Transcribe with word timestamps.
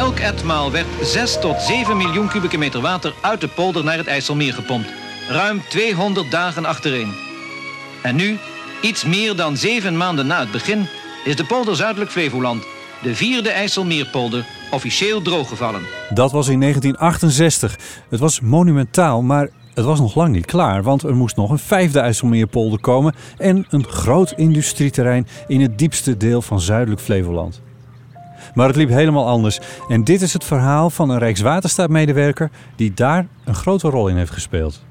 Elk 0.00 0.18
etmaal 0.18 0.70
werd 0.70 0.86
6 1.02 1.40
tot 1.40 1.60
7 1.60 1.96
miljoen 1.96 2.28
kubieke 2.28 2.58
meter 2.58 2.80
water 2.80 3.14
uit 3.20 3.40
de 3.40 3.48
polder 3.48 3.84
naar 3.84 3.96
het 3.96 4.06
IJsselmeer 4.06 4.54
gepompt. 4.54 4.88
Ruim 5.28 5.62
200 5.68 6.30
dagen 6.30 6.64
achtereen. 6.64 7.14
En 8.02 8.16
nu, 8.16 8.38
iets 8.82 9.04
meer 9.04 9.36
dan 9.36 9.56
zeven 9.56 9.96
maanden 9.96 10.26
na 10.26 10.40
het 10.40 10.50
begin, 10.50 10.86
is 11.24 11.36
de 11.36 11.44
polder 11.44 11.76
Zuidelijk 11.76 12.10
Flevoland, 12.10 12.62
de 13.02 13.14
vierde 13.14 13.50
IJsselmeerpolder, 13.50 14.46
officieel 14.70 15.22
drooggevallen. 15.22 15.82
Dat 16.14 16.32
was 16.32 16.48
in 16.48 16.60
1968. 16.60 17.78
Het 18.08 18.20
was 18.20 18.40
monumentaal, 18.40 19.22
maar 19.22 19.48
het 19.74 19.84
was 19.84 20.00
nog 20.00 20.14
lang 20.14 20.32
niet 20.32 20.46
klaar, 20.46 20.82
want 20.82 21.02
er 21.02 21.16
moest 21.16 21.36
nog 21.36 21.50
een 21.50 21.58
vijfde 21.58 22.00
IJsselmeerpolder 22.00 22.80
komen 22.80 23.14
en 23.38 23.66
een 23.70 23.84
groot 23.84 24.32
industrieterrein 24.36 25.26
in 25.46 25.60
het 25.60 25.78
diepste 25.78 26.16
deel 26.16 26.42
van 26.42 26.60
Zuidelijk 26.60 27.00
Flevoland. 27.00 27.60
Maar 28.54 28.66
het 28.66 28.76
liep 28.76 28.88
helemaal 28.88 29.26
anders. 29.26 29.60
En 29.88 30.04
dit 30.04 30.22
is 30.22 30.32
het 30.32 30.44
verhaal 30.44 30.90
van 30.90 31.10
een 31.10 31.18
Rijkswaterstaatmedewerker 31.18 32.50
die 32.76 32.94
daar 32.94 33.26
een 33.44 33.54
grote 33.54 33.88
rol 33.88 34.08
in 34.08 34.16
heeft 34.16 34.32
gespeeld. 34.32 34.82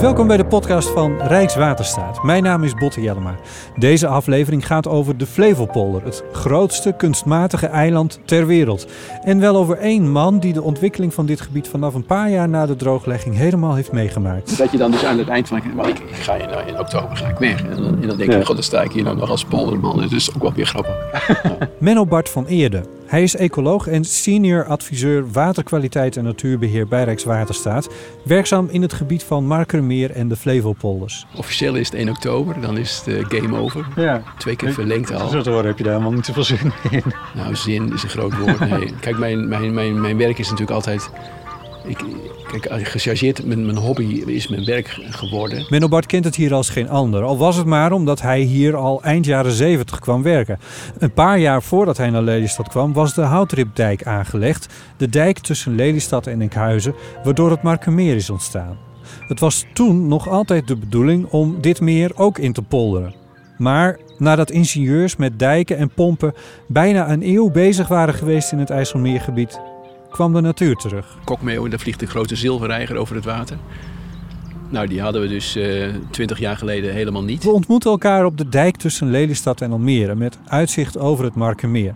Welkom 0.00 0.26
bij 0.26 0.36
de 0.36 0.44
podcast 0.46 0.88
van 0.88 1.20
Rijkswaterstaat. 1.20 2.22
Mijn 2.22 2.42
naam 2.42 2.64
is 2.64 2.74
Botte 2.74 3.00
Jellema. 3.00 3.34
Deze 3.76 4.06
aflevering 4.06 4.66
gaat 4.66 4.88
over 4.88 5.16
de 5.16 5.26
Flevopolder, 5.26 6.04
het 6.04 6.22
grootste 6.32 6.94
kunstmatige 6.96 7.66
eiland 7.66 8.20
ter 8.24 8.46
wereld. 8.46 8.86
En 9.22 9.40
wel 9.40 9.56
over 9.56 9.78
één 9.78 10.10
man 10.10 10.38
die 10.38 10.52
de 10.52 10.62
ontwikkeling 10.62 11.14
van 11.14 11.26
dit 11.26 11.40
gebied 11.40 11.68
vanaf 11.68 11.94
een 11.94 12.06
paar 12.06 12.30
jaar 12.30 12.48
na 12.48 12.66
de 12.66 12.76
drooglegging 12.76 13.36
helemaal 13.36 13.74
heeft 13.74 13.92
meegemaakt. 13.92 14.58
Dat 14.58 14.70
je 14.70 14.78
dan 14.78 14.90
dus 14.90 15.04
aan 15.04 15.18
het 15.18 15.28
eind 15.28 15.48
van, 15.48 15.60
maar 15.76 15.88
ik, 15.88 15.98
ik 15.98 16.14
ga 16.14 16.34
je 16.34 16.46
nou 16.46 16.66
in 16.66 16.78
oktober 16.78 17.16
ga 17.16 17.28
ik 17.28 17.38
weg. 17.38 17.62
En 17.64 17.82
dan, 17.82 18.02
en 18.02 18.08
dan 18.08 18.16
denk 18.16 18.30
je, 18.30 18.38
Ja. 18.38 18.44
god, 18.44 18.54
dan 18.54 18.64
sta 18.64 18.82
ik 18.82 18.92
hier 18.92 19.04
nou 19.04 19.16
nog 19.16 19.30
als 19.30 19.44
polderman. 19.44 20.02
Het 20.02 20.12
is 20.12 20.34
ook 20.34 20.42
wel 20.42 20.52
weer 20.52 20.66
grappig. 20.66 20.94
Menno 21.78 22.06
Bart 22.06 22.28
van 22.28 22.46
Eerde. 22.46 22.82
Hij 23.06 23.22
is 23.22 23.36
ecoloog 23.36 23.86
en 23.86 24.04
senior 24.04 24.64
adviseur 24.64 25.30
waterkwaliteit 25.30 26.16
en 26.16 26.24
natuurbeheer 26.24 26.86
bij 26.88 27.04
Rijkswaterstaat. 27.04 27.88
Werkzaam 28.24 28.68
in 28.70 28.82
het 28.82 28.92
gebied 28.92 29.24
van 29.24 29.46
Markermeer 29.46 30.10
en 30.10 30.28
de 30.28 30.36
Flevopolders. 30.36 31.26
Officieel 31.36 31.74
is 31.74 31.86
het 31.86 31.96
1 31.96 32.08
oktober, 32.08 32.60
dan 32.60 32.78
is 32.78 33.02
het 33.04 33.24
game 33.34 33.58
over. 33.58 33.86
Ja, 33.96 34.22
Twee 34.38 34.56
keer 34.56 34.72
verlengd 34.72 35.12
al. 35.12 35.28
zo 35.28 35.42
te 35.42 35.50
horen 35.50 35.66
heb 35.66 35.78
je 35.78 35.84
daar 35.84 35.92
helemaal 35.92 36.14
niet 36.14 36.26
zoveel 36.26 36.44
zin 36.44 36.72
in. 36.90 37.02
Nou, 37.34 37.54
zin 37.56 37.92
is 37.92 38.02
een 38.02 38.08
groot 38.08 38.38
woord. 38.38 38.60
Nee. 38.60 38.94
Kijk, 39.00 39.18
mijn, 39.18 39.48
mijn, 39.48 39.74
mijn, 39.74 40.00
mijn 40.00 40.16
werk 40.16 40.38
is 40.38 40.44
natuurlijk 40.50 40.76
altijd... 40.76 41.10
Ik, 41.86 42.04
kijk, 42.60 42.88
gechargeerd, 42.88 43.46
mijn, 43.46 43.64
mijn 43.64 43.78
hobby 43.78 44.04
is 44.26 44.48
mijn 44.48 44.64
werk 44.64 44.98
geworden. 45.10 45.66
Menno 45.68 45.88
Bart 45.88 46.06
kent 46.06 46.24
het 46.24 46.36
hier 46.36 46.54
als 46.54 46.68
geen 46.68 46.88
ander. 46.88 47.22
Al 47.22 47.38
was 47.38 47.56
het 47.56 47.66
maar 47.66 47.92
omdat 47.92 48.22
hij 48.22 48.40
hier 48.40 48.76
al 48.76 49.02
eind 49.02 49.24
jaren 49.24 49.52
70 49.52 49.98
kwam 49.98 50.22
werken. 50.22 50.58
Een 50.98 51.12
paar 51.12 51.38
jaar 51.38 51.62
voordat 51.62 51.96
hij 51.96 52.10
naar 52.10 52.22
Lelystad 52.22 52.68
kwam 52.68 52.92
was 52.92 53.14
de 53.14 53.20
Houtripdijk 53.20 54.06
aangelegd. 54.06 54.66
De 54.96 55.08
dijk 55.08 55.38
tussen 55.38 55.74
Lelystad 55.74 56.26
en 56.26 56.40
Enkhuizen, 56.40 56.94
waardoor 57.24 57.50
het 57.50 57.62
Markermeer 57.62 58.16
is 58.16 58.30
ontstaan. 58.30 58.76
Het 59.28 59.40
was 59.40 59.64
toen 59.72 60.08
nog 60.08 60.28
altijd 60.28 60.68
de 60.68 60.76
bedoeling 60.76 61.26
om 61.30 61.60
dit 61.60 61.80
meer 61.80 62.12
ook 62.14 62.38
in 62.38 62.52
te 62.52 62.62
polderen. 62.62 63.14
Maar 63.58 63.98
nadat 64.18 64.50
ingenieurs 64.50 65.16
met 65.16 65.38
dijken 65.38 65.76
en 65.76 65.90
pompen 65.90 66.34
bijna 66.68 67.10
een 67.10 67.22
eeuw 67.22 67.50
bezig 67.50 67.88
waren 67.88 68.14
geweest 68.14 68.52
in 68.52 68.58
het 68.58 68.70
IJsselmeergebied, 68.70 69.60
kwam 70.16 70.32
de 70.32 70.40
natuur 70.40 70.74
terug. 70.76 71.18
Kokmeeuwen, 71.24 71.70
daar 71.70 71.78
vliegt 71.78 72.02
een 72.02 72.08
grote 72.08 72.36
zilverreiger 72.36 72.96
over 72.96 73.14
het 73.14 73.24
water. 73.24 73.56
Nou, 74.70 74.86
die 74.86 75.00
hadden 75.00 75.20
we 75.22 75.28
dus 75.28 75.58
twintig 76.10 76.38
jaar 76.38 76.56
geleden 76.56 76.92
helemaal 76.92 77.24
niet. 77.24 77.44
We 77.44 77.50
ontmoeten 77.50 77.90
elkaar 77.90 78.24
op 78.24 78.38
de 78.38 78.48
dijk 78.48 78.76
tussen 78.76 79.10
Lelystad 79.10 79.60
en 79.60 79.72
Almere 79.72 80.14
met 80.14 80.38
uitzicht 80.46 80.98
over 80.98 81.24
het 81.24 81.34
Markermeer. 81.34 81.94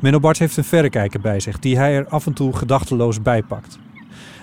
Menno 0.00 0.20
Bart 0.20 0.38
heeft 0.38 0.56
een 0.56 0.64
verrekijker 0.64 1.20
bij 1.20 1.40
zich 1.40 1.58
die 1.58 1.76
hij 1.76 1.94
er 1.94 2.06
af 2.08 2.26
en 2.26 2.32
toe 2.32 2.56
gedachteloos 2.56 3.22
bij 3.22 3.42
pakt. 3.42 3.78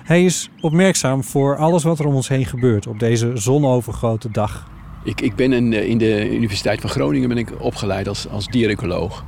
Hij 0.04 0.26
is 0.26 0.50
opmerkzaam 0.62 1.24
voor 1.24 1.58
alles 1.58 1.84
wat 1.84 2.00
er 2.00 2.06
om 2.06 2.16
ons 2.16 2.28
heen 2.28 2.46
gebeurt 2.46 2.88
op 2.88 3.00
deze 3.00 3.32
zonovergoten 3.34 4.32
dag. 4.32 4.68
Ik, 5.04 5.22
ik 5.22 5.36
ben 5.36 5.54
in, 5.54 5.70
de- 5.70 5.88
in 5.88 5.98
de 5.98 6.36
Universiteit 6.36 6.82
van 6.82 6.90
Groningen 6.90 7.30
ben 7.30 7.38
ik 7.38 7.52
opgeleid 7.60 8.08
als, 8.08 8.28
als 8.30 8.48
dierecoloog. 8.48 9.24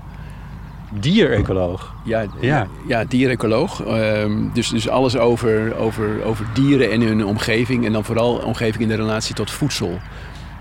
Dierecoloog. 1.00 1.94
Ja, 2.04 2.26
Ja. 2.40 2.68
ja. 2.88 3.04
dierecoloog. 3.08 3.84
Ehm, 3.86 4.32
dus, 4.54 4.70
dus 4.70 4.90
alles 4.90 5.18
over, 5.18 5.76
over, 5.76 6.24
over 6.24 6.46
dieren 6.54 6.92
en 6.92 7.02
hun 7.02 7.26
omgeving. 7.26 7.86
En 7.86 7.94
dan 7.94 8.04
vooral 8.04 8.36
omgeving 8.36 8.84
in 8.84 8.90
de 8.90 8.96
relatie 8.96 9.36
tot 9.36 9.52
voedsel. 9.52 10.00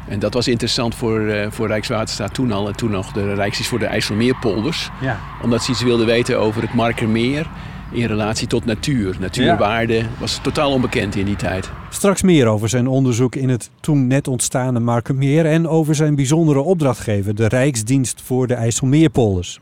En 0.09 0.19
dat 0.19 0.35
was 0.35 0.49
interessant 0.49 0.95
voor, 0.95 1.27
eh, 1.27 1.47
voor 1.51 1.67
Rijkswaterstaat 1.67 2.35
toen 2.35 2.53
al. 2.53 2.69
En 2.69 2.77
toen 2.77 2.91
nog 2.91 3.13
de 3.13 3.35
Rijks 3.35 3.67
voor 3.69 3.79
de 3.79 3.87
IJsselmeerpolders. 3.87 4.91
Ja. 5.01 5.21
Omdat 5.43 5.63
ze 5.63 5.71
iets 5.71 5.83
wilden 5.83 6.07
weten 6.07 6.39
over 6.39 6.63
het 6.63 6.75
Markermeer 6.75 7.47
in 7.93 8.07
relatie 8.07 8.47
tot 8.47 8.65
natuur. 8.65 9.17
Natuurwaarde 9.21 10.03
was 10.19 10.39
totaal 10.43 10.73
onbekend 10.73 11.17
in 11.17 11.25
die 11.25 11.37
tijd. 11.37 11.71
Straks 11.91 12.23
meer 12.23 12.47
over 12.47 12.69
zijn 12.69 12.87
onderzoek 12.87 13.35
in 13.35 13.49
het 13.49 13.71
toen 13.81 14.07
net 14.07 14.29
ontstane 14.29 14.81
Markermeer 14.81 15.47
en 15.47 15.69
over 15.69 15.95
zijn 15.95 16.15
bijzondere 16.15 16.61
opdrachtgever, 16.61 17.35
de 17.35 17.47
Rijksdienst 17.47 18.21
voor 18.25 18.47
de 18.47 18.55
IJsselmeerpolders. 18.55 19.61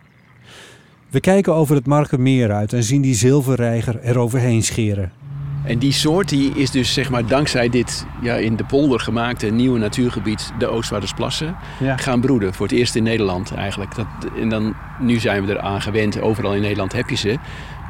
We 1.10 1.20
kijken 1.20 1.54
over 1.54 1.74
het 1.74 1.86
Markermeer 1.86 2.52
uit 2.52 2.72
en 2.72 2.82
zien 2.82 3.02
die 3.02 3.14
zilverreiger 3.14 4.00
eroverheen 4.02 4.62
scheren. 4.62 5.12
En 5.64 5.78
die 5.78 5.92
soort 5.92 6.28
die 6.28 6.52
is 6.54 6.70
dus 6.70 6.92
zeg 6.92 7.10
maar 7.10 7.26
dankzij 7.26 7.68
dit 7.68 8.06
ja, 8.22 8.34
in 8.34 8.56
de 8.56 8.64
polder 8.64 9.00
gemaakte 9.00 9.46
nieuwe 9.46 9.78
natuurgebied, 9.78 10.52
de 10.58 10.66
Oostvaardersplassen, 10.66 11.56
Ja. 11.80 11.96
gaan 11.96 12.20
broeden. 12.20 12.54
Voor 12.54 12.66
het 12.66 12.74
eerst 12.76 12.94
in 12.94 13.02
Nederland 13.02 13.54
eigenlijk. 13.54 13.94
Dat, 13.94 14.06
en 14.40 14.48
dan, 14.48 14.74
nu 15.00 15.18
zijn 15.18 15.46
we 15.46 15.52
eraan 15.52 15.80
gewend, 15.80 16.20
overal 16.20 16.54
in 16.54 16.60
Nederland 16.60 16.92
heb 16.92 17.08
je 17.08 17.16
ze. 17.16 17.36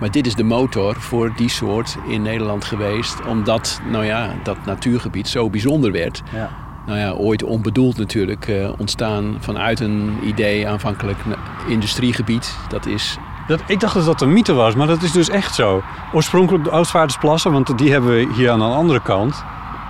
Maar 0.00 0.10
dit 0.10 0.26
is 0.26 0.34
de 0.34 0.42
motor 0.42 0.96
voor 1.00 1.32
die 1.36 1.48
soort 1.50 1.96
in 2.08 2.22
Nederland 2.22 2.64
geweest, 2.64 3.26
omdat 3.26 3.80
nou 3.90 4.04
ja, 4.04 4.34
dat 4.42 4.56
natuurgebied 4.66 5.28
zo 5.28 5.50
bijzonder 5.50 5.92
werd. 5.92 6.22
Ja. 6.34 6.50
Nou 6.90 7.02
ja, 7.02 7.12
ooit 7.12 7.42
onbedoeld 7.42 7.96
natuurlijk 7.96 8.48
eh, 8.48 8.70
ontstaan 8.78 9.36
vanuit 9.40 9.80
een 9.80 10.18
idee 10.22 10.68
aanvankelijk 10.68 11.18
industriegebied. 11.68 12.56
Dat 12.68 12.86
is 12.86 13.18
Dat, 13.46 13.60
ik 13.66 13.80
dacht 13.80 13.94
dat 13.94 14.04
dat 14.04 14.20
een 14.20 14.32
mythe 14.32 14.52
was, 14.52 14.74
maar 14.74 14.86
dat 14.86 15.02
is 15.02 15.12
dus 15.12 15.28
echt 15.28 15.54
zo. 15.54 15.82
Oorspronkelijk 16.12 16.64
de 16.64 16.70
Oostvaardersplassen, 16.70 17.52
want 17.52 17.78
die 17.78 17.92
hebben 17.92 18.10
we 18.10 18.32
hier 18.34 18.50
aan 18.50 18.58
de 18.58 18.64
andere 18.64 19.00
kant, 19.00 19.44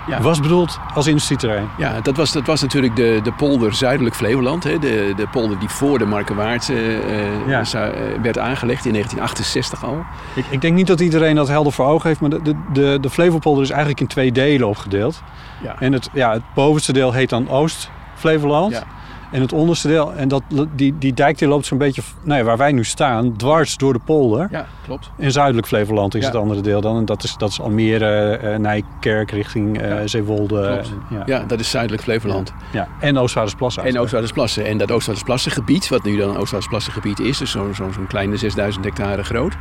Ja. 0.07 0.21
was 0.21 0.41
bedoeld 0.41 0.79
als 0.95 1.07
industrieterrein. 1.07 1.69
Ja, 1.77 2.01
dat 2.01 2.17
was, 2.17 2.33
dat 2.33 2.47
was 2.47 2.61
natuurlijk 2.61 2.97
de, 2.97 3.21
de 3.23 3.33
polder 3.33 3.75
Zuidelijk 3.75 4.15
Flevoland. 4.17 4.65
Hè? 4.65 4.79
De, 4.79 5.13
de 5.17 5.27
polder 5.31 5.59
die 5.59 5.69
voor 5.69 5.99
de 5.99 6.05
Markerwaard 6.05 6.69
eh, 6.69 6.97
eh, 6.99 7.49
Ja. 7.49 7.65
zou- 7.65 7.91
eh, 7.93 8.01
werd 8.23 8.39
aangelegd 8.39 8.85
in 8.85 8.93
1968 8.93 9.85
al. 9.85 10.05
Ik, 10.35 10.45
ik 10.51 10.61
denk 10.61 10.75
niet 10.75 10.87
dat 10.87 11.01
iedereen 11.01 11.35
dat 11.35 11.49
helder 11.49 11.73
voor 11.73 11.87
ogen 11.87 12.09
heeft, 12.09 12.21
maar 12.21 12.31
de, 12.31 12.43
de, 12.43 12.55
de, 12.73 12.99
de 13.01 13.11
Flevopolder 13.11 13.63
is 13.63 13.71
eigenlijk 13.71 14.01
in 14.01 14.07
twee 14.07 14.33
delen 14.33 14.69
opgedeeld. 14.69 15.23
Ja. 15.63 15.75
En 15.79 15.93
het, 15.93 16.09
ja, 16.13 16.33
het 16.33 16.43
bovenste 16.55 16.93
deel 16.93 17.13
heet 17.13 17.29
dan 17.29 17.49
Oost-Flevoland. 17.49 18.73
Ja. 18.73 18.83
En 19.33 19.41
het 19.41 19.53
onderste 19.53 19.89
deel, 19.89 20.13
en 20.15 20.29
dat, 20.29 20.43
die, 20.75 20.95
die 20.99 21.13
dijk 21.15 21.39
die 21.39 21.49
loopt 21.49 21.67
zo'n 21.67 21.79
beetje, 21.79 22.03
nou 22.23 22.39
ja, 22.39 22.45
waar 22.45 22.57
wij 22.57 22.73
nu 22.73 22.85
staan, 22.85 23.37
dwars 23.37 23.77
door 23.77 23.93
de 23.93 23.99
polder. 24.05 24.49
ja, 24.51 24.67
klopt. 24.85 25.11
In 25.19 25.33
Zuidelijk 25.33 25.67
Flevoland 25.67 26.15
is 26.15 26.21
Ja. 26.21 26.27
het 26.27 26.37
andere 26.37 26.61
deel 26.61 26.81
dan. 26.81 26.97
En 26.97 27.05
dat 27.05 27.23
is, 27.23 27.35
dat 27.37 27.51
is 27.51 27.61
Almere, 27.61 28.37
eh, 28.37 28.59
Nijkerk 28.59 29.31
richting 29.31 29.81
eh, 29.81 29.89
Ja. 29.89 30.07
Zeewolde. 30.07 30.63
Klopt. 30.67 30.89
En, 31.11 31.17
ja. 31.17 31.23
Ja, 31.27 31.45
dat 31.47 31.61
is 31.61 31.71
Zuidelijk 31.71 32.03
Flevoland. 32.03 32.53
Ja. 32.73 32.89
En 33.01 33.19
Oostvaardersplassen. 33.19 33.85
En 33.85 33.99
Oostvaardersplassen. 33.99 34.67
En 34.67 34.79
dat 34.79 34.91
Oostvaardersplassengebied, 34.91 35.89
wat 35.89 36.05
nu 36.05 36.17
dan 36.17 36.29
Oostvaardersplassengebied 36.37 37.19
is, 37.21 37.39
dus 37.39 37.51
zo'n 37.51 37.75
zo, 37.75 37.91
zo'n 37.93 38.07
kleine 38.07 38.37
6000 38.37 38.85
hectare 38.85 39.23
groot. 39.25 39.55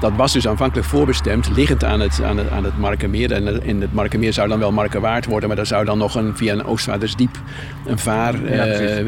Dat 0.00 0.12
was 0.16 0.32
dus 0.32 0.48
aanvankelijk 0.48 0.86
voorbestemd, 0.88 1.48
liggend 1.56 1.84
aan 1.84 2.00
het, 2.00 2.22
aan 2.22 2.36
het, 2.38 2.50
aan 2.50 2.64
het 2.64 2.78
Markermeer. 2.78 3.32
En, 3.32 3.46
het- 3.46 3.62
en 3.64 3.80
het 3.80 3.92
Markermeer 3.92 4.32
zou 4.32 4.48
dan 4.48 4.58
wel 4.58 4.72
Markerwaard 4.72 5.26
worden, 5.26 5.48
maar 5.48 5.56
daar 5.56 5.66
zou 5.66 5.84
dan 5.84 5.98
nog 5.98 6.14
een, 6.14 6.36
via 6.36 6.52
een 6.52 6.64
Oostvaardersdiep 6.64 7.40
een 7.86 7.98
vaar 7.98 8.34
Ja, 8.54 8.66
eh. 8.66 9.04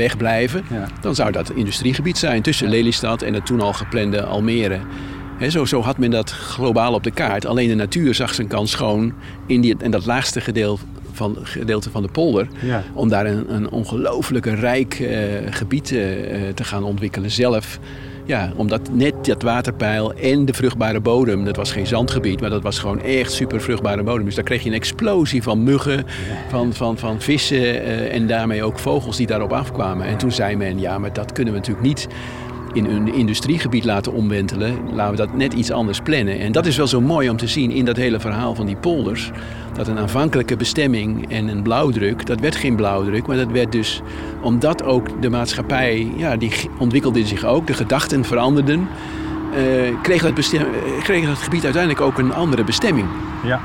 Ja. 0.71 0.87
Dan 1.01 1.15
zou 1.15 1.33
dat 1.33 1.51
industriegebied 1.51 2.19
zijn 2.19 2.43
tussen 2.43 2.69
Lelystad 2.69 3.23
en 3.23 3.35
het 3.35 3.47
toen 3.47 3.61
al 3.61 3.73
geplande 3.73 4.25
Almere. 4.25 4.79
Zo, 5.51 5.65
zo 5.65 5.81
had 5.83 5.99
men 5.99 6.11
dat 6.11 6.31
globaal 6.31 6.95
op 6.95 7.03
de 7.03 7.11
kaart. 7.11 7.47
Alleen 7.47 7.69
de 7.69 7.75
natuur 7.75 8.15
zag 8.15 8.35
zijn 8.35 8.47
kans 8.49 8.71
schoon 8.71 9.13
in, 9.47 9.61
die, 9.61 9.77
in 9.81 9.91
dat 9.91 10.07
laagste 10.07 10.41
gedeelte 10.41 10.83
van, 11.13 11.37
gedeelte 11.43 11.91
van 11.91 12.03
de 12.03 12.09
polder. 12.09 12.47
Ja. 12.63 12.83
Om 12.95 13.09
daar 13.09 13.27
een, 13.27 13.55
een 13.55 13.71
ongelooflijk 13.71 14.47
rijk 14.47 14.95
eh, 14.95 15.19
gebied 15.51 15.93
eh, 15.93 16.49
eh, 16.49 16.55
te 16.55 16.65
gaan 16.65 16.83
ontwikkelen 16.85 17.31
zelf. 17.31 17.79
Ja, 18.27 18.53
omdat 18.57 18.91
net 18.93 19.25
dat 19.25 19.43
waterpeil 19.43 20.15
en 20.15 20.45
de 20.45 20.53
vruchtbare 20.53 21.01
bodem, 21.01 21.45
dat 21.45 21.57
was 21.57 21.73
geen 21.73 21.87
zandgebied, 21.87 22.41
maar 22.41 22.51
dat 22.51 22.63
was 22.63 22.79
gewoon 22.79 23.03
echt 23.03 23.33
super 23.33 23.61
vruchtbare 23.61 24.03
bodem. 24.03 24.25
Dus 24.25 24.35
daar 24.35 24.45
kreeg 24.45 24.63
je 24.63 24.69
een 24.69 24.75
explosie 24.75 25.43
van 25.43 25.63
muggen, 25.63 26.05
van, 26.49 26.75
van, 26.75 26.99
van 26.99 27.21
vissen 27.21 27.83
eh, 27.83 28.15
en 28.15 28.27
daarmee 28.27 28.63
ook 28.63 28.79
vogels 28.79 29.17
die 29.17 29.27
daarop 29.27 29.53
afkwamen. 29.53 30.07
En 30.07 30.17
toen 30.17 30.33
zei 30.33 30.57
men, 30.57 30.81
ja, 30.81 30.99
maar 30.99 31.13
dat 31.13 31.33
kunnen 31.33 31.53
we 31.53 31.59
natuurlijk 31.59 31.87
niet 31.87 32.09
in 32.77 32.85
een 32.85 33.15
industriegebied 33.15 33.85
laten 33.85 34.13
omwentelen, 34.13 34.79
laten 34.93 35.11
we 35.11 35.17
dat 35.17 35.37
net 35.37 35.53
iets 35.53 35.71
anders 35.71 36.01
plannen. 36.01 36.39
En 36.39 36.53
dat 36.53 36.67
is 36.67 36.77
wel 36.77 36.87
zo 36.87 37.01
mooi 37.01 37.31
om 37.31 37.37
te 37.37 37.47
zien 37.47 37.71
in 37.71 37.85
dat 37.85 37.97
hele 37.97 38.21
verhaal 38.21 38.55
van 38.55 38.67
die 38.67 38.77
polders. 38.77 39.31
Dat 39.73 39.89
een 39.89 39.99
aanvankelijke 39.99 40.57
bestemming 40.57 41.31
en 41.31 41.49
een 41.49 41.63
blauwdruk, 41.63 42.27
dat 42.27 42.41
werd 42.41 42.57
geen 42.57 42.77
blauwdruk, 42.77 43.27
maar 43.27 43.37
dat 43.37 43.51
werd 43.51 43.73
dus 43.73 44.03
omdat 44.41 44.83
ook 44.83 45.23
de 45.23 45.31
maatschappij, 45.31 46.13
ja, 46.17 46.37
die 46.37 46.53
ontwikkelde 46.79 47.27
zich 47.27 47.45
ook, 47.45 47.67
de 47.67 47.75
gedachten 47.75 48.25
veranderden. 48.25 48.89
Uh, 49.57 50.03
kreeg, 50.03 50.23
dat 50.23 50.35
bestem, 50.35 50.61
eh, 50.61 51.03
kreeg 51.03 51.27
dat 51.27 51.39
gebied 51.39 51.65
uiteindelijk 51.65 52.03
ook 52.03 52.19
een 52.19 52.33
andere 52.33 52.65
bestemming. 52.65 53.09
Ja. 53.45 53.61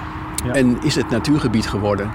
ja. 0.45 0.53
En 0.53 0.77
is 0.83 0.95
het 0.95 1.09
natuurgebied 1.09 1.67
geworden. 1.67 2.11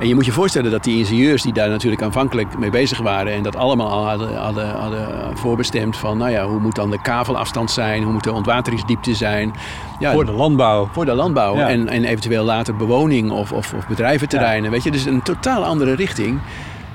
En 0.00 0.08
je 0.08 0.14
moet 0.14 0.24
je 0.24 0.32
voorstellen 0.32 0.70
dat 0.70 0.84
die 0.84 0.98
ingenieurs 0.98 1.42
die 1.42 1.52
daar 1.52 1.68
natuurlijk 1.68 2.02
aanvankelijk 2.02 2.58
mee 2.58 2.70
bezig 2.70 2.98
waren 2.98 3.32
en 3.32 3.42
dat 3.42 3.56
allemaal 3.56 3.90
al 3.90 4.08
hadden, 4.08 4.36
hadden, 4.36 4.70
hadden 4.70 5.36
voorbestemd 5.36 5.96
van, 5.96 6.18
nou 6.18 6.30
ja, 6.30 6.46
hoe 6.46 6.60
moet 6.60 6.74
dan 6.74 6.90
de 6.90 7.00
kavelafstand 7.00 7.70
zijn, 7.70 8.02
hoe 8.02 8.12
moet 8.12 8.24
de 8.24 8.32
ontwateringsdiepte 8.32 9.14
zijn. 9.14 9.54
Ja, 9.98 10.12
voor 10.12 10.24
de 10.24 10.32
landbouw. 10.32 10.88
Voor 10.92 11.04
de 11.04 11.14
landbouw 11.14 11.56
en, 11.56 11.88
en 11.88 12.04
eventueel 12.04 12.44
later 12.44 12.76
bewoning 12.76 13.30
of, 13.30 13.52
of, 13.52 13.72
of 13.72 13.86
bedrijventerreinen. 13.86 14.64
Ja. 14.64 14.70
Weet 14.70 14.82
je, 14.82 14.90
dus 14.90 15.04
een 15.04 15.22
totaal 15.22 15.64
andere 15.64 15.94
richting 15.94 16.40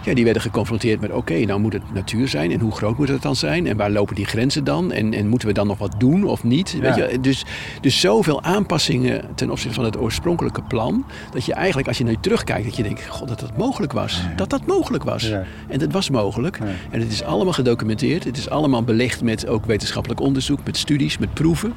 ja, 0.04 0.14
die 0.14 0.24
werden 0.24 0.42
geconfronteerd 0.42 1.02
met: 1.02 1.12
oké, 1.12 1.40
nou 1.46 1.60
moet 1.60 1.74
het 1.74 1.94
natuur 1.94 2.28
zijn 2.28 2.52
en 2.52 2.60
hoe 2.60 2.72
groot 2.72 2.98
moet 2.98 3.08
het 3.08 3.22
dan 3.22 3.36
zijn 3.36 3.68
en 3.68 3.78
waar 3.78 3.92
lopen 3.92 4.16
die 4.16 4.26
grenzen 4.26 4.64
dan 4.64 4.92
en, 4.92 5.14
en 5.14 5.28
moeten 5.28 5.48
we 5.48 5.54
dan 5.54 5.68
nog 5.68 5.78
wat 5.78 5.96
doen 5.98 6.24
of 6.24 6.44
niet? 6.44 6.80
Weet 6.80 6.96
je? 6.96 7.20
Dus, 7.22 7.46
dus 7.82 8.00
zoveel 8.00 8.44
aanpassingen 8.44 9.26
ten 9.36 9.50
opzichte 9.50 9.76
van 9.76 9.86
het 9.86 10.00
oorspronkelijke 10.00 10.62
plan, 10.62 11.06
dat 11.32 11.46
je 11.46 11.54
eigenlijk 11.54 11.88
als 11.88 11.98
je 11.98 12.04
nu 12.04 12.16
terugkijkt, 12.22 12.66
dat 12.66 12.76
je 12.76 12.84
denkt: 12.84 13.08
god, 13.08 13.28
dat 13.28 13.40
dat 13.40 13.58
mogelijk 13.58 13.94
was. 13.94 14.22
Dat 14.36 14.50
dat 14.50 14.66
mogelijk 14.66 15.04
was. 15.04 15.32
En 15.68 15.80
dat 15.80 15.92
was 15.92 16.10
mogelijk. 16.10 16.60
En 16.90 17.00
het 17.00 17.12
is 17.12 17.24
allemaal 17.24 17.54
gedocumenteerd, 17.54 18.24
het 18.24 18.38
is 18.38 18.50
allemaal 18.50 18.84
belegd 18.84 19.24
met 19.24 19.48
ook 19.48 19.66
wetenschappelijk 19.66 20.20
onderzoek, 20.20 20.60
met 20.66 20.78
studies, 20.78 21.18
met 21.18 21.34
proeven. 21.34 21.74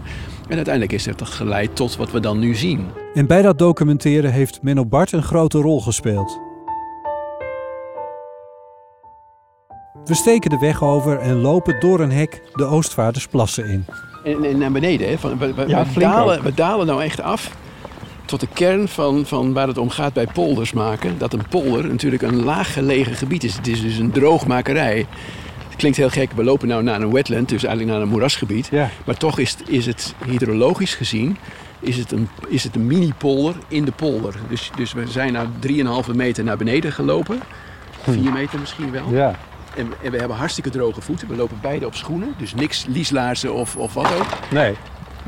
En 0.48 0.56
uiteindelijk 0.56 0.94
is 0.94 1.04
dat 1.04 1.22
geleid 1.22 1.76
tot 1.76 1.96
wat 1.96 2.10
we 2.10 2.20
dan 2.20 2.38
nu 2.38 2.54
zien. 2.54 2.86
En 3.14 3.26
bij 3.26 3.42
dat 3.42 3.58
documenteren 3.58 4.32
heeft 4.32 4.62
Menno 4.62 4.86
Bart 4.86 5.12
een 5.12 5.22
grote 5.22 5.58
rol 5.58 5.80
gespeeld. 5.80 6.53
We 10.06 10.14
steken 10.14 10.50
de 10.50 10.58
weg 10.58 10.82
over 10.82 11.18
en 11.18 11.34
lopen 11.34 11.80
door 11.80 12.00
een 12.00 12.12
hek 12.12 12.42
de 12.54 12.64
Oostvaardersplassen 12.64 13.66
in. 13.66 13.86
En, 14.24 14.44
en 14.44 14.58
naar 14.58 14.72
beneden, 14.72 15.08
hè? 15.08 15.18
Van, 15.18 15.38
we, 15.38 15.54
we, 15.54 15.98
dalen, 15.98 16.42
we 16.42 16.54
dalen 16.54 16.86
nou 16.86 17.02
echt 17.02 17.20
af 17.20 17.56
tot 18.24 18.40
de 18.40 18.48
kern 18.52 18.88
van, 18.88 19.26
van 19.26 19.52
waar 19.52 19.68
het 19.68 19.78
om 19.78 19.90
gaat 19.90 20.12
bij 20.12 20.26
polders 20.26 20.72
maken. 20.72 21.18
Dat 21.18 21.32
een 21.32 21.48
polder 21.48 21.88
natuurlijk 21.88 22.22
een 22.22 22.44
laag 22.44 22.72
gelegen 22.72 23.14
gebied 23.14 23.44
is. 23.44 23.56
Het 23.56 23.66
is 23.66 23.82
dus 23.82 23.98
een 23.98 24.10
droogmakerij. 24.10 25.06
Het 25.68 25.76
klinkt 25.76 25.96
heel 25.96 26.10
gek, 26.10 26.32
we 26.32 26.44
lopen 26.44 26.68
nou 26.68 26.82
naar 26.82 27.00
een 27.00 27.12
wetland, 27.12 27.48
dus 27.48 27.64
eigenlijk 27.64 27.94
naar 27.94 28.02
een 28.06 28.12
moerasgebied. 28.12 28.68
Ja. 28.70 28.90
Maar 29.06 29.16
toch 29.16 29.38
is, 29.38 29.56
is 29.66 29.86
het 29.86 30.14
hydrologisch 30.26 30.94
gezien 30.94 31.36
is 31.84 31.96
het 31.96 32.12
een, 32.12 32.28
is 32.48 32.64
het 32.64 32.76
een 32.76 32.86
mini-polder 32.86 33.54
in 33.68 33.84
de 33.84 33.92
polder. 33.92 34.34
Dus, 34.48 34.70
dus 34.76 34.92
we 34.92 35.06
zijn 35.06 35.32
nou 35.32 35.48
3,5 36.06 36.14
meter 36.14 36.44
naar 36.44 36.56
beneden 36.56 36.92
gelopen. 36.92 37.40
4 38.02 38.14
hm. 38.14 38.32
meter 38.32 38.60
misschien 38.60 38.90
wel. 38.90 39.04
Ja. 39.10 39.34
En, 39.76 39.92
en, 40.02 40.10
we 40.10 40.18
hebben 40.18 40.36
hartstikke 40.36 40.70
droge 40.70 41.00
voeten. 41.00 41.28
We 41.28 41.36
lopen 41.36 41.58
beide 41.62 41.86
op 41.86 41.94
schoenen. 41.94 42.34
Dus 42.38 42.54
niks 42.54 42.86
lieslaarzen 42.88 43.54
of, 43.54 43.76
of 43.76 43.94
wat 43.94 44.06
ook. 44.06 44.26
Nee. 44.50 44.74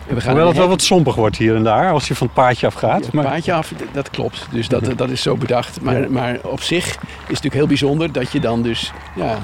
En 0.06 0.14
we 0.14 0.20
gaan 0.20 0.30
Hoewel 0.30 0.48
het 0.48 0.56
wel 0.56 0.68
wat 0.68 0.82
sompig 0.82 1.14
wordt 1.14 1.36
hier 1.36 1.54
en 1.54 1.62
daar 1.62 1.92
als 1.92 2.08
je 2.08 2.14
van 2.14 2.26
het 2.26 2.36
paadje 2.36 2.66
afgaat. 2.66 3.08
Ja, 3.12 3.18
het 3.18 3.28
paadje 3.28 3.52
af, 3.52 3.72
dat 3.92 4.10
klopt. 4.10 4.46
Dus 4.50 4.68
dat, 4.68 4.90
dat 4.96 5.10
is 5.10 5.22
zo 5.22 5.36
bedacht. 5.36 5.80
Maar, 5.80 6.10
maar 6.10 6.38
op 6.42 6.60
zich 6.60 6.86
is 6.86 6.94
het 6.96 7.28
natuurlijk 7.28 7.54
heel 7.54 7.66
bijzonder 7.66 8.12
dat 8.12 8.32
je 8.32 8.40
dan 8.40 8.62
dus... 8.62 8.92
Ja, 9.14 9.38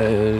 uh, 0.00 0.36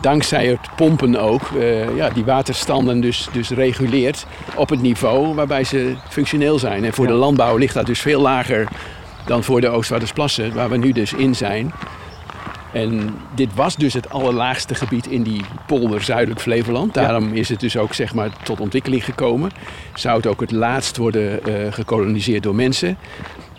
dankzij 0.00 0.46
het 0.46 0.60
pompen 0.76 1.16
ook, 1.16 1.50
uh, 1.56 1.96
ja, 1.96 2.10
die 2.10 2.24
waterstanden 2.24 3.00
dus, 3.00 3.28
dus 3.32 3.50
reguleert 3.50 4.26
op 4.54 4.68
het 4.68 4.82
niveau 4.82 5.34
waarbij 5.34 5.64
ze 5.64 5.94
functioneel 6.08 6.58
zijn. 6.58 6.84
En 6.84 6.92
voor 6.92 7.06
de 7.06 7.12
landbouw 7.12 7.56
ligt 7.56 7.74
dat 7.74 7.86
dus 7.86 8.00
veel 8.00 8.20
lager 8.20 8.68
dan 9.26 9.44
voor 9.44 9.60
de 9.60 9.68
Oostvaardersplassen, 9.68 10.54
waar 10.54 10.70
we 10.70 10.76
nu 10.76 10.92
dus 10.92 11.12
in 11.12 11.34
zijn. 11.34 11.72
En 12.74 13.14
dit 13.34 13.54
was 13.54 13.76
dus 13.76 13.94
het 13.94 14.10
allerlaagste 14.10 14.74
gebied 14.74 15.06
in 15.06 15.22
die 15.22 15.40
polder 15.66 16.02
Zuidelijk 16.02 16.40
Flevoland. 16.40 16.94
Daarom 16.94 17.32
is 17.32 17.48
het 17.48 17.60
dus 17.60 17.76
ook 17.76 17.94
zeg 17.94 18.14
maar, 18.14 18.30
tot 18.42 18.60
ontwikkeling 18.60 19.04
gekomen. 19.04 19.50
Zou 19.94 20.16
het 20.16 20.26
ook 20.26 20.40
het 20.40 20.50
laatst 20.50 20.96
worden 20.96 21.40
uh, 21.48 21.72
gekoloniseerd 21.72 22.42
door 22.42 22.54
mensen. 22.54 22.96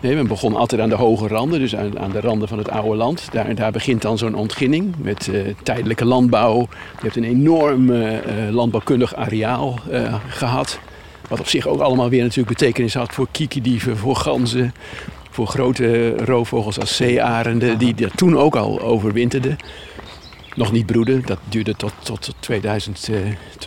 Nee, 0.00 0.14
men 0.14 0.26
begon 0.26 0.56
altijd 0.56 0.80
aan 0.80 0.88
de 0.88 0.94
hoge 0.94 1.28
randen, 1.28 1.60
dus 1.60 1.76
aan, 1.76 1.98
aan 1.98 2.10
de 2.10 2.20
randen 2.20 2.48
van 2.48 2.58
het 2.58 2.70
oude 2.70 2.96
land. 2.96 3.28
Daar, 3.32 3.54
daar 3.54 3.72
begint 3.72 4.02
dan 4.02 4.18
zo'n 4.18 4.34
ontginning 4.34 4.94
met 4.98 5.26
uh, 5.26 5.40
tijdelijke 5.62 6.04
landbouw. 6.04 6.58
Je 6.60 7.02
hebt 7.02 7.16
een 7.16 7.24
enorm 7.24 7.90
uh, 7.90 8.18
landbouwkundig 8.50 9.14
areaal 9.14 9.80
gehad. 10.28 10.78
Wat 11.28 11.40
op 11.40 11.48
zich 11.48 11.66
ook 11.66 11.80
allemaal 11.80 12.08
weer 12.08 12.22
natuurlijk 12.22 12.58
betekenis 12.58 12.94
had 12.94 13.12
voor 13.12 13.26
kiekendieven, 13.30 13.96
voor 13.96 14.16
ganzen, 14.16 14.74
voor 15.36 15.46
grote 15.46 16.16
roofvogels 16.16 16.80
als 16.80 16.96
zeearenden, 16.96 17.78
die 17.78 17.94
dat 17.94 18.16
toen 18.16 18.38
ook 18.38 18.56
al 18.56 18.80
overwinterden. 18.80 19.56
Nog 20.54 20.72
niet 20.72 20.86
broeden, 20.86 21.22
dat 21.26 21.38
duurde 21.48 21.76
tot, 21.76 21.92
tot, 22.02 22.34
2000, 22.40 23.08
uh, 23.10 23.18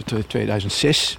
tot 0.06 0.30
2006. 0.30 1.18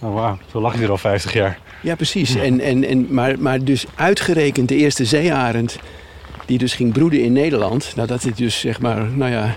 Oh 0.00 0.14
wauw, 0.14 0.38
zo 0.50 0.60
lag 0.60 0.78
je 0.78 0.82
er 0.82 0.90
al 0.90 0.98
50 0.98 1.32
jaar. 1.32 1.58
Ja, 1.82 1.94
precies. 1.94 2.34
En, 2.34 2.60
en, 2.60 2.84
en, 2.84 3.14
maar, 3.14 3.38
maar 3.38 3.64
dus 3.64 3.84
uitgerekend 3.94 4.68
de 4.68 4.76
eerste 4.76 5.04
zeearend 5.04 5.78
die 6.46 6.58
dus 6.58 6.74
ging 6.74 6.92
broeden 6.92 7.22
in 7.22 7.32
Nederland, 7.32 7.92
nadat 7.96 8.22
het 8.22 8.36
dus 8.36 8.60
zeg 8.60 8.80
maar, 8.80 9.10
nou 9.10 9.30
ja, 9.30 9.56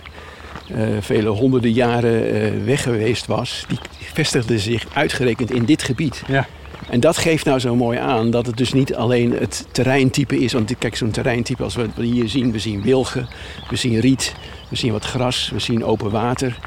uh, 0.71 0.87
vele 0.99 1.29
honderden 1.29 1.71
jaren 1.71 2.35
uh, 2.35 2.65
weg 2.65 2.83
geweest 2.83 3.25
was, 3.25 3.65
die 3.67 3.79
vestigde 4.13 4.59
zich 4.59 4.85
uitgerekend 4.93 5.51
in 5.51 5.65
dit 5.65 5.83
gebied. 5.83 6.23
Ja. 6.27 6.47
En 6.89 6.99
dat 6.99 7.17
geeft 7.17 7.45
nou 7.45 7.59
zo 7.59 7.75
mooi 7.75 7.97
aan 7.97 8.29
dat 8.31 8.45
het 8.45 8.57
dus 8.57 8.73
niet 8.73 8.95
alleen 8.95 9.31
het 9.31 9.67
terreintype 9.71 10.39
is. 10.39 10.53
Want 10.53 10.77
kijk, 10.77 10.95
zo'n 10.95 11.11
terreintype 11.11 11.63
als 11.63 11.75
we 11.75 11.89
hier 11.95 12.29
zien, 12.29 12.51
we 12.51 12.59
zien 12.59 12.81
wilgen, 12.81 13.27
we 13.69 13.75
zien 13.75 13.99
riet, 13.99 14.35
we 14.69 14.75
zien 14.75 14.91
wat 14.91 15.05
gras, 15.05 15.49
we 15.53 15.59
zien 15.59 15.83
open 15.83 16.11
water. 16.11 16.59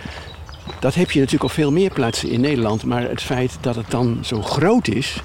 Dat 0.79 0.95
heb 0.95 1.11
je 1.11 1.19
natuurlijk 1.19 1.45
op 1.45 1.53
veel 1.53 1.73
meer 1.73 1.93
plaatsen 1.93 2.31
in 2.31 2.41
Nederland. 2.41 2.85
Maar 2.85 3.03
het 3.03 3.23
feit 3.23 3.59
dat 3.61 3.75
het 3.75 3.91
dan 3.91 4.19
zo 4.23 4.43
groot 4.43 4.89
is, 4.89 5.23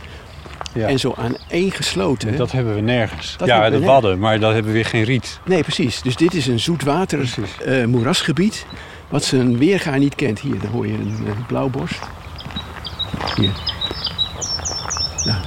ja. 0.78 0.88
En 0.88 1.00
zo 1.00 1.16
aaneengesloten. 1.18 2.38
Dat 2.38 2.52
hebben 2.52 2.76
we 2.76 2.82
nergens. 2.82 3.36
ja, 3.46 3.70
de 3.70 3.80
wadden, 3.80 4.20
maar 4.20 4.40
dat 4.40 4.54
hebben 4.54 4.72
we 4.72 4.78
weer 4.78 4.86
geen 4.86 5.04
riet. 5.04 5.40
Nee, 5.46 5.62
precies. 5.62 6.02
Dus 6.02 6.16
dit 6.16 6.34
is 6.34 6.48
een 6.48 6.60
zoetwater 6.60 7.36
uh, 7.66 7.86
moerasgebied. 7.86 8.66
Wat 9.10 9.24
zijn 9.24 9.58
weergaar 9.58 10.00
niet 10.00 10.16
kent. 10.16 10.40
Hier, 10.40 10.60
dan 10.60 10.72
hoor 10.72 10.88
je 10.88 10.94
een, 10.94 11.24
een 11.28 11.46
blauwborst. 11.48 12.00
Hier. 13.36 13.52
Ja. 15.28 15.42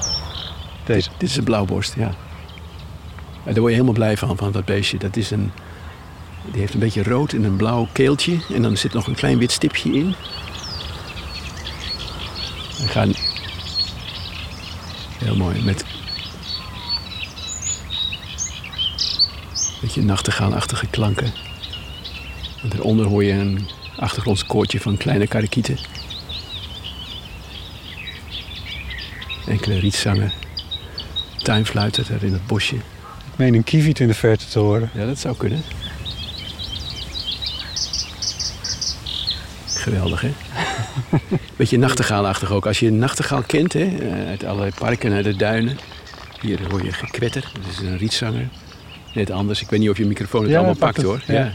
Deze? 0.85 1.11
Dit, 1.19 1.29
is 1.29 1.37
een 1.37 1.45
blauwborst, 1.45 1.95
ja. 1.95 2.15
daar 3.45 3.55
word 3.55 3.55
je 3.55 3.71
helemaal 3.71 3.93
blij 3.93 4.17
van, 4.17 4.37
van 4.37 4.53
dat 4.53 4.65
beestje. 4.65 4.99
Dat 4.99 5.17
is 5.17 5.31
een, 5.31 5.53
die 6.51 6.61
heeft 6.61 6.75
een 6.75 6.81
beetje 6.81 7.03
rood 7.03 7.33
en 7.33 7.45
een 7.45 7.57
blauw 7.57 7.89
keeltje. 7.93 8.39
En 8.55 8.63
dan 8.63 8.77
zit 8.77 8.93
nog 8.93 9.07
een 9.07 9.15
klein 9.15 9.39
wit 9.39 9.53
stipje 9.53 9.93
in. 9.93 10.15
We 12.79 12.89
gaan... 12.89 13.13
Heel 15.19 15.37
mooi. 15.37 15.65
Met 15.65 15.81
een 15.81 15.87
beetje 19.81 20.03
nachtegaalachtige 20.03 20.87
klanken. 20.87 21.33
En 22.63 22.69
daaronder 22.69 23.07
hoor 23.07 23.25
je 23.25 23.33
een 23.33 23.69
achtergrondskoortje 23.97 24.81
van 24.81 24.97
kleine 24.97 25.27
karakieten. 25.27 25.79
Enkele 29.51 29.79
rietzangen, 29.79 30.33
tuinfluiten 31.43 32.05
daar 32.09 32.23
in 32.23 32.33
het 32.33 32.47
bosje. 32.47 32.77
Ik 32.77 33.37
meen 33.37 33.55
een 33.55 33.65
kieviet 33.65 34.01
in 34.01 34.07
de 34.07 34.15
verte 34.15 34.47
te 34.47 34.59
horen. 34.59 34.91
Ja, 34.95 35.07
dat 35.07 35.19
zou 35.19 35.37
kunnen. 35.37 35.63
Geweldig, 39.67 40.21
hè? 40.21 40.31
Beetje 41.57 41.79
nachtegaalachtig 41.79 42.51
ook. 42.53 42.67
Als 42.67 42.81
je 42.81 42.87
een 42.87 42.99
nachtegaal 42.99 43.43
kent, 43.43 43.73
hè, 43.73 43.97
eh, 43.99 44.29
uit 44.29 44.45
allerlei 44.45 44.73
parken 44.79 45.11
naar 45.11 45.23
de 45.23 45.37
duinen. 45.37 45.79
Hier 46.41 46.59
hoor 46.71 46.85
je 46.85 46.93
gekwetter, 46.93 47.51
dat 47.53 47.73
is 47.73 47.79
een 47.79 47.99
rietzanger. 47.99 48.49
Net 49.15 49.31
anders. 49.31 49.61
Ik 49.61 49.71
weet 49.71 49.81
niet 49.81 49.91
of 49.91 49.99
je 49.99 50.07
microfoon 50.07 50.45
het 50.45 50.55
allemaal 50.55 50.75
pakt, 50.75 51.03
hoor. 51.03 51.23
Ja. 51.27 51.35
ja. 51.35 51.55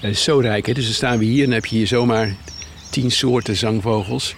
Het 0.00 0.10
is 0.10 0.22
zo 0.22 0.38
rijk, 0.38 0.66
hè? 0.66 0.72
Dus 0.72 0.84
dan 0.84 0.94
staan 0.94 1.18
we 1.18 1.24
hier 1.24 1.38
en 1.38 1.44
dan 1.44 1.54
heb 1.54 1.66
je 1.66 1.76
hier 1.76 1.86
zomaar 1.86 2.34
tien 2.90 3.10
soorten 3.10 3.56
zangvogels 3.56 4.34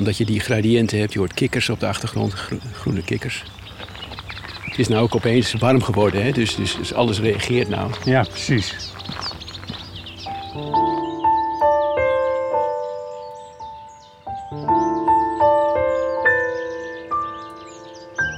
omdat 0.00 0.16
je 0.16 0.24
die 0.24 0.40
gradiënten 0.40 0.98
hebt. 0.98 1.12
Je 1.12 1.18
hoort 1.18 1.34
kikkers 1.34 1.68
op 1.68 1.80
de 1.80 1.86
achtergrond, 1.86 2.34
groene 2.72 3.02
kikkers. 3.04 3.44
Het 4.64 4.78
is 4.78 4.88
nou 4.88 5.02
ook 5.02 5.14
opeens 5.14 5.52
warm 5.52 5.82
geworden, 5.82 6.22
hè? 6.22 6.30
Dus, 6.30 6.54
dus, 6.54 6.76
dus 6.76 6.94
alles 6.94 7.20
reageert 7.20 7.68
nou. 7.68 7.90
Ja, 8.04 8.22
precies. 8.22 8.74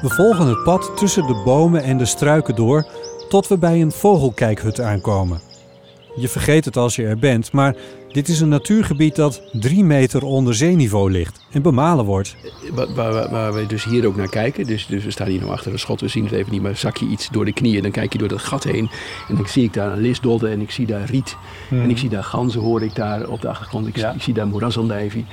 We 0.00 0.08
volgen 0.08 0.46
het 0.46 0.64
pad 0.64 0.96
tussen 0.96 1.26
de 1.26 1.42
bomen 1.44 1.82
en 1.82 1.98
de 1.98 2.04
struiken 2.04 2.54
door 2.54 2.86
tot 3.28 3.48
we 3.48 3.58
bij 3.58 3.80
een 3.80 3.92
vogelkijkhut 3.92 4.80
aankomen. 4.80 5.51
Je 6.16 6.28
vergeet 6.28 6.64
het 6.64 6.76
als 6.76 6.96
je 6.96 7.06
er 7.06 7.18
bent, 7.18 7.52
maar 7.52 7.76
dit 8.08 8.28
is 8.28 8.40
een 8.40 8.48
natuurgebied 8.48 9.16
dat 9.16 9.42
drie 9.52 9.84
meter 9.84 10.24
onder 10.24 10.54
zeeniveau 10.54 11.10
ligt 11.10 11.40
en 11.50 11.62
bemalen 11.62 12.04
wordt. 12.04 12.36
Waar, 12.72 12.94
waar, 12.94 13.30
waar 13.30 13.52
we 13.54 13.66
dus 13.66 13.84
hier 13.84 14.06
ook 14.06 14.16
naar 14.16 14.28
kijken. 14.28 14.66
Dus, 14.66 14.86
dus 14.86 15.04
we 15.04 15.10
staan 15.10 15.26
hier 15.28 15.40
nog 15.40 15.50
achter 15.50 15.72
een 15.72 15.78
schot, 15.78 16.00
we 16.00 16.08
zien 16.08 16.24
het 16.24 16.32
even 16.32 16.52
niet, 16.52 16.62
maar 16.62 16.76
zak 16.76 16.96
je 16.96 17.06
iets 17.06 17.28
door 17.28 17.44
de 17.44 17.52
knieën, 17.52 17.82
dan 17.82 17.90
kijk 17.90 18.12
je 18.12 18.18
door 18.18 18.28
dat 18.28 18.40
gat 18.40 18.64
heen. 18.64 18.90
En 19.28 19.36
dan 19.36 19.48
zie 19.48 19.64
ik 19.64 19.72
daar 19.72 19.92
een 19.92 20.00
lisdodde 20.00 20.48
en 20.48 20.60
ik 20.60 20.70
zie 20.70 20.86
daar 20.86 21.04
riet. 21.04 21.36
En 21.70 21.90
ik 21.90 21.98
zie 21.98 22.08
daar 22.08 22.24
ganzen, 22.24 22.60
hoor 22.60 22.82
ik 22.82 22.94
daar 22.94 23.28
op 23.28 23.40
de 23.40 23.48
achtergrond. 23.48 23.86
Ik, 23.86 23.96
Ja. 23.96 24.12
ik 24.12 24.22
zie 24.22 24.34
daar 24.34 24.46
moerasandijvie. 24.46 25.24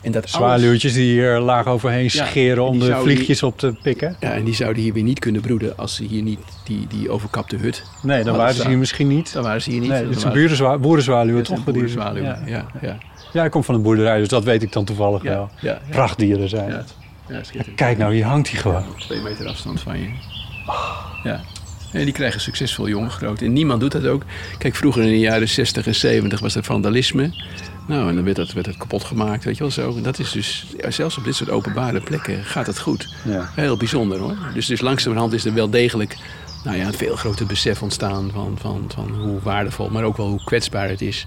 En 0.00 0.12
dat 0.12 0.22
alles- 0.22 0.36
Zwaluwtjes 0.36 0.92
die 0.92 1.10
hier 1.12 1.38
laag 1.38 1.66
overheen 1.66 2.02
Ja, 2.02 2.08
scheren 2.26 2.64
om 2.64 2.78
de 2.78 2.96
vliegjes 3.02 3.42
op 3.42 3.58
te 3.58 3.74
pikken. 3.82 4.16
Ja, 4.20 4.32
en 4.32 4.44
die 4.44 4.54
zouden 4.54 4.82
hier 4.82 4.92
weer 4.92 5.02
niet 5.02 5.18
kunnen 5.18 5.40
broeden 5.40 5.76
als 5.76 5.94
ze 5.94 6.04
hier 6.04 6.22
niet 6.22 6.38
die, 6.64 6.86
die 6.86 7.10
overkapte 7.10 7.56
hut. 7.56 7.82
Nee, 8.02 8.24
dan 8.24 8.36
waren 8.36 8.52
ze 8.52 8.58
staan. 8.58 8.70
hier 8.70 8.78
misschien 8.78 9.08
niet. 9.08 9.32
Dan 9.32 9.42
waren 9.42 9.62
ze 9.62 9.70
hier 9.70 9.80
niet. 9.80 9.88
Nee, 9.90 10.06
het 10.06 10.16
is 10.16 10.22
een 10.62 10.80
boerenzwaluw 10.80 11.42
toch? 11.42 11.64
Ja. 11.64 12.38
Ja, 12.46 12.66
ja, 12.80 12.98
ja, 13.32 13.44
ik 13.44 13.50
kom 13.50 13.64
van 13.64 13.74
een 13.74 13.82
boerderij, 13.82 14.18
dus 14.18 14.28
dat 14.28 14.44
weet 14.44 14.62
ik 14.62 14.72
dan 14.72 14.84
toevallig 14.84 15.22
wel. 15.22 15.50
Prachtdieren 15.90 16.48
zijn 16.48 16.70
het. 16.70 16.94
Kijk 17.74 17.98
nou, 17.98 18.14
hier 18.14 18.24
hangt 18.24 18.50
hij 18.50 18.60
gewoon. 18.60 18.82
Op 18.88 19.00
twee 19.00 19.20
meter 19.20 19.46
afstand 19.46 19.80
van 19.80 19.98
je. 19.98 20.08
Ja. 21.24 21.40
En 21.92 22.04
die 22.04 22.12
krijgen 22.14 22.40
succesvol 22.40 22.88
jongen 22.88 23.10
groot. 23.10 23.40
En 23.40 23.52
niemand 23.52 23.80
doet 23.80 23.92
dat 23.92 24.06
ook. 24.06 24.22
Kijk, 24.58 24.74
vroeger 24.74 25.02
in 25.02 25.08
de 25.08 25.18
jaren 25.18 25.48
60 25.48 25.86
en 25.86 25.94
70 25.94 26.40
was 26.40 26.54
er 26.54 26.64
vandalisme. 26.64 27.30
Nou, 27.88 28.08
en 28.08 28.14
dan 28.14 28.24
werd 28.24 28.36
dat, 28.36 28.52
werd 28.52 28.66
dat 28.66 28.76
kapot 28.76 29.04
gemaakt, 29.04 29.44
weet 29.44 29.56
je 29.56 29.62
wel 29.62 29.72
zo. 29.72 29.96
En 29.96 30.02
dat 30.02 30.18
is 30.18 30.32
dus, 30.32 30.66
ja, 30.76 30.90
zelfs 30.90 31.18
op 31.18 31.24
dit 31.24 31.34
soort 31.34 31.50
openbare 31.50 32.00
plekken 32.00 32.44
gaat 32.44 32.66
het 32.66 32.78
goed. 32.78 33.14
Ja. 33.24 33.50
Heel 33.54 33.76
bijzonder 33.76 34.18
hoor. 34.18 34.36
Dus, 34.54 34.66
dus 34.66 34.80
langzamerhand 34.80 35.32
is 35.32 35.44
er 35.44 35.54
wel 35.54 35.70
degelijk 35.70 36.16
nou 36.64 36.76
ja, 36.76 36.86
een 36.86 36.94
veel 36.94 37.16
groter 37.16 37.46
besef 37.46 37.82
ontstaan 37.82 38.30
van, 38.32 38.56
van, 38.60 38.84
van 38.94 39.14
hoe 39.14 39.40
waardevol, 39.40 39.88
maar 39.90 40.04
ook 40.04 40.16
wel 40.16 40.28
hoe 40.28 40.44
kwetsbaar 40.44 40.88
het 40.88 41.00
is. 41.00 41.26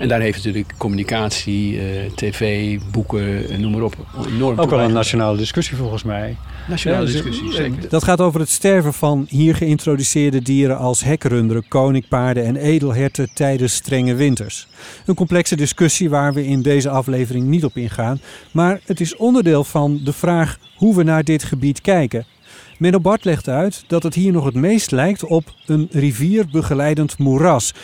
En 0.00 0.08
daar 0.08 0.20
heeft 0.20 0.36
natuurlijk 0.36 0.74
communicatie, 0.76 1.80
eh, 1.80 2.10
tv, 2.14 2.78
boeken, 2.90 3.48
eh, 3.48 3.58
noem 3.58 3.72
maar 3.72 3.82
op, 3.82 3.96
enorm 4.26 4.58
Ook 4.58 4.70
wel 4.70 4.80
een 4.80 4.92
nationale 4.92 5.36
discussie 5.36 5.76
volgens 5.76 6.02
mij. 6.02 6.36
nationale 6.68 7.00
Ja, 7.00 7.12
dus- 7.12 7.22
discussie. 7.22 7.52
Zeker. 7.52 7.88
Dat 7.88 8.04
gaat 8.04 8.20
over 8.20 8.40
het 8.40 8.48
sterven 8.48 8.92
van 8.92 9.26
hier 9.28 9.54
geïntroduceerde 9.54 10.42
dieren 10.42 10.78
als 10.78 11.04
hekrunderen, 11.04 11.68
koninkpaarden 11.68 12.44
en 12.44 12.56
edelherten 12.56 13.30
tijdens 13.34 13.74
strenge 13.74 14.14
winters. 14.14 14.66
Een 15.06 15.14
complexe 15.14 15.56
discussie 15.56 16.10
waar 16.10 16.34
we 16.34 16.46
in 16.46 16.62
deze 16.62 16.88
aflevering 16.90 17.46
niet 17.46 17.64
op 17.64 17.76
ingaan, 17.76 18.20
maar 18.52 18.80
het 18.84 19.00
is 19.00 19.16
onderdeel 19.16 19.64
van 19.64 20.00
de 20.04 20.12
vraag 20.12 20.58
hoe 20.76 20.96
we 20.96 21.02
naar 21.02 21.24
dit 21.24 21.44
gebied 21.44 21.80
kijken. 21.80 22.26
Menno 22.78 23.00
Bart 23.00 23.24
legt 23.24 23.48
uit 23.48 23.84
dat 23.86 24.02
het 24.02 24.14
hier 24.14 24.32
nog 24.32 24.44
het 24.44 24.54
meest 24.54 24.90
lijkt 24.90 25.24
op 25.24 25.54
een 25.66 25.88
rivierbegeleidend 25.90 27.18
moeras, 27.18 27.74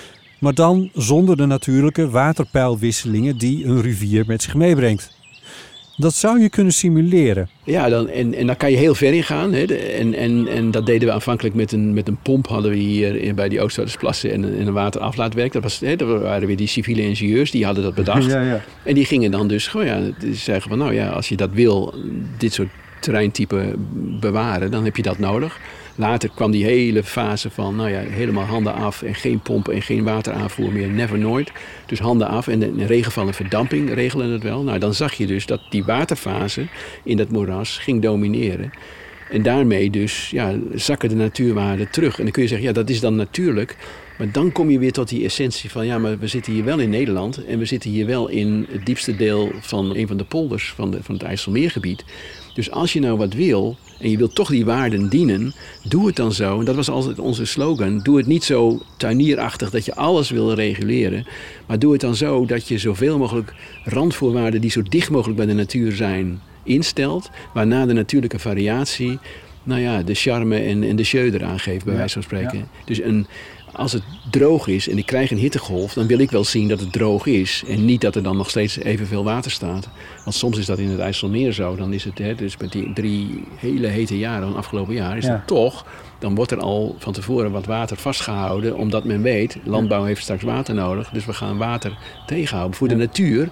maar 0.46 0.54
dan 0.54 0.90
zonder 0.94 1.36
de 1.36 1.46
natuurlijke 1.46 2.10
waterpeilwisselingen 2.10 3.38
die 3.38 3.64
een 3.64 3.80
rivier 3.82 4.24
met 4.26 4.42
zich 4.42 4.54
meebrengt. 4.54 5.14
Dat 5.96 6.14
zou 6.14 6.40
je 6.40 6.48
kunnen 6.48 6.72
simuleren. 6.72 7.48
Ja, 7.64 7.88
dan, 7.88 8.08
en, 8.08 8.34
en 8.34 8.46
daar 8.46 8.56
kan 8.56 8.70
je 8.70 8.76
heel 8.76 8.94
ver 8.94 9.12
in 9.14 9.22
gaan. 9.22 9.52
Hè. 9.52 9.64
En, 9.74 10.14
en, 10.14 10.48
en 10.48 10.70
dat 10.70 10.86
deden 10.86 11.08
we 11.08 11.14
aanvankelijk 11.14 11.54
met 11.54 11.72
een, 11.72 11.92
met 11.94 12.08
een 12.08 12.18
pomp. 12.22 12.46
Hadden 12.48 12.70
we 12.70 12.76
hier 12.76 13.34
bij 13.34 13.48
die 13.48 13.60
Oostvaardersplassen 13.60 14.32
en, 14.32 14.42
een- 14.42 14.58
en 14.58 14.66
een 14.66 14.72
wateraflaatwerk. 14.72 15.52
Dat, 15.52 15.62
was, 15.62 15.80
hè, 15.80 15.96
dat 15.96 16.20
waren 16.22 16.46
weer 16.46 16.56
die 16.56 16.66
civiele 16.66 17.02
ingenieurs, 17.02 17.50
die 17.50 17.64
hadden 17.64 17.84
dat 17.84 17.94
bedacht. 17.94 18.24
Ja, 18.32 18.42
ja. 18.42 18.60
En 18.82 18.94
die 18.94 19.04
gingen 19.04 19.30
dan 19.30 19.48
dus 19.48 19.66
gewoon 19.66 19.86
ja, 19.86 20.00
zeggen 20.32 20.68
van 20.70 20.78
nou 20.78 20.94
ja, 20.94 21.08
als 21.08 21.28
je 21.28 21.36
dat 21.36 21.50
wil, 21.52 21.94
dit 22.38 22.52
soort 22.52 22.68
terreintype 23.00 23.74
bewaren, 24.20 24.70
dan 24.70 24.84
heb 24.84 24.96
je 24.96 25.02
dat 25.02 25.18
nodig. 25.18 25.58
Later 25.96 26.30
kwam 26.34 26.50
die 26.50 26.64
hele 26.64 27.02
fase 27.04 27.50
van 27.50 27.76
nou 27.76 27.90
ja, 27.90 28.00
helemaal 28.00 28.44
handen 28.44 28.74
af 28.74 29.02
en 29.02 29.14
geen 29.14 29.40
pompen 29.40 29.74
en 29.74 29.82
geen 29.82 30.04
wateraanvoer 30.04 30.72
meer, 30.72 30.88
never 30.88 31.18
nooit. 31.18 31.52
Dus 31.86 31.98
handen 31.98 32.28
af 32.28 32.48
en 32.48 32.62
in 32.62 32.86
regenval 32.86 33.26
en 33.26 33.34
verdamping 33.34 33.94
regelen 33.94 34.30
het 34.30 34.42
wel. 34.42 34.62
Nou, 34.62 34.78
dan 34.78 34.94
zag 34.94 35.14
je 35.14 35.26
dus 35.26 35.46
dat 35.46 35.60
die 35.70 35.84
waterfase 35.84 36.66
in 37.04 37.16
dat 37.16 37.30
moeras 37.30 37.78
ging 37.78 38.02
domineren. 38.02 38.70
En 39.30 39.42
daarmee 39.42 39.90
dus 39.90 40.30
ja, 40.30 40.54
zakken 40.74 41.08
de 41.08 41.14
natuurwaarden 41.14 41.90
terug. 41.90 42.16
En 42.18 42.22
dan 42.22 42.32
kun 42.32 42.42
je 42.42 42.48
zeggen, 42.48 42.66
ja, 42.66 42.72
dat 42.72 42.90
is 42.90 43.00
dan 43.00 43.16
natuurlijk. 43.16 43.76
Maar 44.18 44.32
dan 44.32 44.52
kom 44.52 44.70
je 44.70 44.78
weer 44.78 44.92
tot 44.92 45.08
die 45.08 45.24
essentie 45.24 45.70
van, 45.70 45.86
ja, 45.86 45.98
maar 45.98 46.18
we 46.18 46.26
zitten 46.26 46.52
hier 46.52 46.64
wel 46.64 46.78
in 46.78 46.90
Nederland. 46.90 47.44
En 47.44 47.58
we 47.58 47.64
zitten 47.64 47.90
hier 47.90 48.06
wel 48.06 48.28
in 48.28 48.66
het 48.70 48.86
diepste 48.86 49.16
deel 49.16 49.52
van 49.60 49.96
een 49.96 50.06
van 50.06 50.16
de 50.16 50.24
polders 50.24 50.72
van, 50.76 50.90
de, 50.90 51.02
van 51.02 51.14
het 51.14 51.24
IJsselmeergebied. 51.24 52.04
Dus 52.54 52.70
als 52.70 52.92
je 52.92 53.00
nou 53.00 53.18
wat 53.18 53.32
wil 53.32 53.76
en 53.98 54.10
je 54.10 54.16
wilt 54.16 54.34
toch 54.34 54.48
die 54.48 54.64
waarden 54.64 55.08
dienen, 55.08 55.54
doe 55.82 56.06
het 56.06 56.16
dan 56.16 56.32
zo. 56.32 56.58
En 56.58 56.64
dat 56.64 56.74
was 56.74 56.88
altijd 56.90 57.18
onze 57.18 57.44
slogan. 57.44 58.00
Doe 58.02 58.16
het 58.16 58.26
niet 58.26 58.44
zo 58.44 58.80
tuinierachtig 58.96 59.70
dat 59.70 59.84
je 59.84 59.94
alles 59.94 60.30
wil 60.30 60.52
reguleren. 60.54 61.26
Maar 61.66 61.78
doe 61.78 61.92
het 61.92 62.00
dan 62.00 62.14
zo 62.16 62.46
dat 62.46 62.68
je 62.68 62.78
zoveel 62.78 63.18
mogelijk 63.18 63.54
randvoorwaarden 63.84 64.60
die 64.60 64.70
zo 64.70 64.82
dicht 64.82 65.10
mogelijk 65.10 65.36
bij 65.36 65.46
de 65.46 65.52
natuur 65.54 65.92
zijn, 65.92 66.40
instelt. 66.62 67.30
Waarna 67.54 67.86
de 67.86 67.92
natuurlijke 67.92 68.38
variatie, 68.38 69.18
nou 69.62 69.80
ja, 69.80 70.02
de 70.02 70.14
charme 70.14 70.58
en, 70.58 70.82
en 70.82 70.96
de 70.96 71.02
jeu 71.02 71.30
eraan 71.32 71.58
geeft, 71.58 71.84
bij 71.84 71.92
Ja, 71.92 71.98
wijze 71.98 72.14
van 72.14 72.22
spreken. 72.22 72.58
ja. 72.58 72.64
Dus 72.84 73.02
een, 73.02 73.26
als 73.76 73.92
het 73.92 74.02
droog 74.30 74.66
is 74.66 74.88
en 74.88 74.98
ik 74.98 75.06
krijg 75.06 75.30
een 75.30 75.36
hittegolf, 75.38 75.92
dan 75.92 76.06
wil 76.06 76.18
ik 76.18 76.30
wel 76.30 76.44
zien 76.44 76.68
dat 76.68 76.80
het 76.80 76.92
droog 76.92 77.26
is. 77.26 77.62
En 77.68 77.84
niet 77.84 78.00
dat 78.00 78.14
er 78.14 78.22
dan 78.22 78.36
nog 78.36 78.50
steeds 78.50 78.78
evenveel 78.78 79.24
water 79.24 79.50
staat. 79.50 79.88
Want 80.24 80.36
soms 80.36 80.58
is 80.58 80.66
dat 80.66 80.78
in 80.78 80.88
het 80.88 80.98
IJsselmeer 80.98 81.52
zo. 81.52 81.76
Dan 81.76 81.92
is 81.92 82.04
het, 82.04 82.18
hè, 82.18 82.34
dus 82.34 82.56
met 82.56 82.72
die 82.72 82.92
drie 82.92 83.44
hele 83.56 83.86
hete 83.86 84.18
jaren 84.18 84.40
van 84.40 84.48
het 84.48 84.58
afgelopen 84.58 84.94
jaar, 84.94 85.16
is 85.16 85.24
Ja. 85.24 85.30
dat 85.30 85.46
toch. 85.46 85.86
Dan 86.18 86.34
wordt 86.34 86.50
er 86.52 86.60
al 86.60 86.96
van 86.98 87.12
tevoren 87.12 87.50
wat 87.50 87.66
water 87.66 87.96
vastgehouden, 87.96 88.76
omdat 88.76 89.04
men 89.04 89.22
weet, 89.22 89.56
landbouw 89.64 90.04
heeft 90.04 90.22
straks 90.22 90.42
water 90.42 90.74
nodig. 90.74 91.10
Dus 91.10 91.24
we 91.26 91.32
gaan 91.32 91.58
water 91.58 91.98
tegenhouden. 92.26 92.76
Voor 92.76 92.88
de 92.88 92.96
natuur 92.96 93.48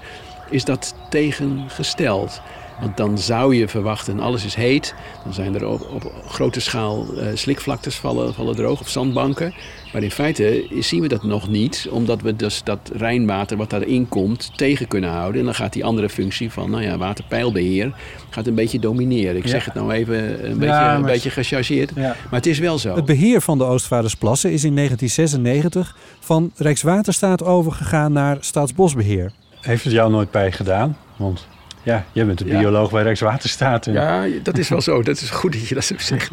is 0.50 0.64
dat 0.64 0.94
tegengesteld. 1.10 2.40
Want 2.80 2.96
dan 2.96 3.18
zou 3.18 3.54
je 3.54 3.68
verwachten, 3.68 4.20
alles 4.20 4.44
is 4.44 4.54
heet. 4.54 4.94
Dan 5.24 5.32
zijn 5.32 5.54
er 5.54 5.66
op, 5.66 5.80
op 5.92 6.12
grote 6.28 6.60
schaal 6.60 7.06
eh, 7.16 7.26
slikvlaktes 7.34 7.96
vallen, 7.96 8.34
vallen 8.34 8.56
droog 8.56 8.80
of 8.80 8.88
zandbanken. 8.88 9.54
Maar 9.92 10.02
in 10.02 10.10
feite 10.10 10.66
zien 10.80 11.00
we 11.00 11.08
dat 11.08 11.22
nog 11.22 11.48
niet. 11.48 11.86
Omdat 11.90 12.20
we 12.22 12.36
dus 12.36 12.62
dat 12.64 12.78
Rijnwater 12.96 13.56
wat 13.56 13.70
daarin 13.70 14.08
komt 14.08 14.50
tegen 14.58 14.88
kunnen 14.88 15.10
houden. 15.10 15.38
En 15.40 15.44
dan 15.44 15.54
gaat 15.54 15.72
die 15.72 15.84
andere 15.84 16.08
functie 16.08 16.50
van 16.52 16.70
nou 16.70 16.82
ja, 16.82 16.96
waterpeilbeheer 16.98 17.94
gaat 18.30 18.46
een 18.46 18.54
beetje 18.54 18.78
domineren. 18.78 19.36
Ik 19.36 19.44
Ja. 19.44 19.48
zeg 19.50 19.64
het 19.64 19.74
nou 19.74 19.92
even 19.92 20.16
een 20.50 20.58
beetje, 20.58 20.74
maar- 20.74 20.94
een 20.96 21.02
beetje 21.02 21.30
gechargeerd. 21.30 21.90
Ja. 21.94 22.02
Maar 22.02 22.16
het 22.40 22.46
is 22.46 22.58
wel 22.58 22.78
zo. 22.78 22.94
Het 22.94 23.04
beheer 23.04 23.40
van 23.40 23.58
de 23.58 23.64
Oostvaardersplassen 23.64 24.52
is 24.52 24.64
in 24.64 24.74
1996 24.74 25.96
van 26.20 26.50
Rijkswaterstaat 26.56 27.44
overgegaan 27.44 28.12
naar 28.12 28.36
Staatsbosbeheer. 28.40 29.32
Heeft 29.60 29.84
het 29.84 29.92
jou 29.92 30.10
nooit 30.10 30.30
pijn 30.30 30.52
gedaan? 30.52 30.96
Want 31.16 31.46
ja, 31.84 32.04
jij 32.12 32.26
bent 32.26 32.38
de 32.38 32.46
Ja. 32.46 32.58
bioloog 32.58 32.90
bij 32.90 33.02
Rijkswaterstaat. 33.02 33.86
En 33.86 33.92
Ja, 33.92 34.26
dat 34.42 34.58
is 34.58 34.68
wel 34.68 34.80
zo. 34.80 35.02
Dat 35.02 35.20
is 35.20 35.30
goed 35.30 35.52
dat 35.52 35.68
je 35.68 35.74
dat 35.74 35.84
zo 35.84 35.94
zegt. 35.98 36.30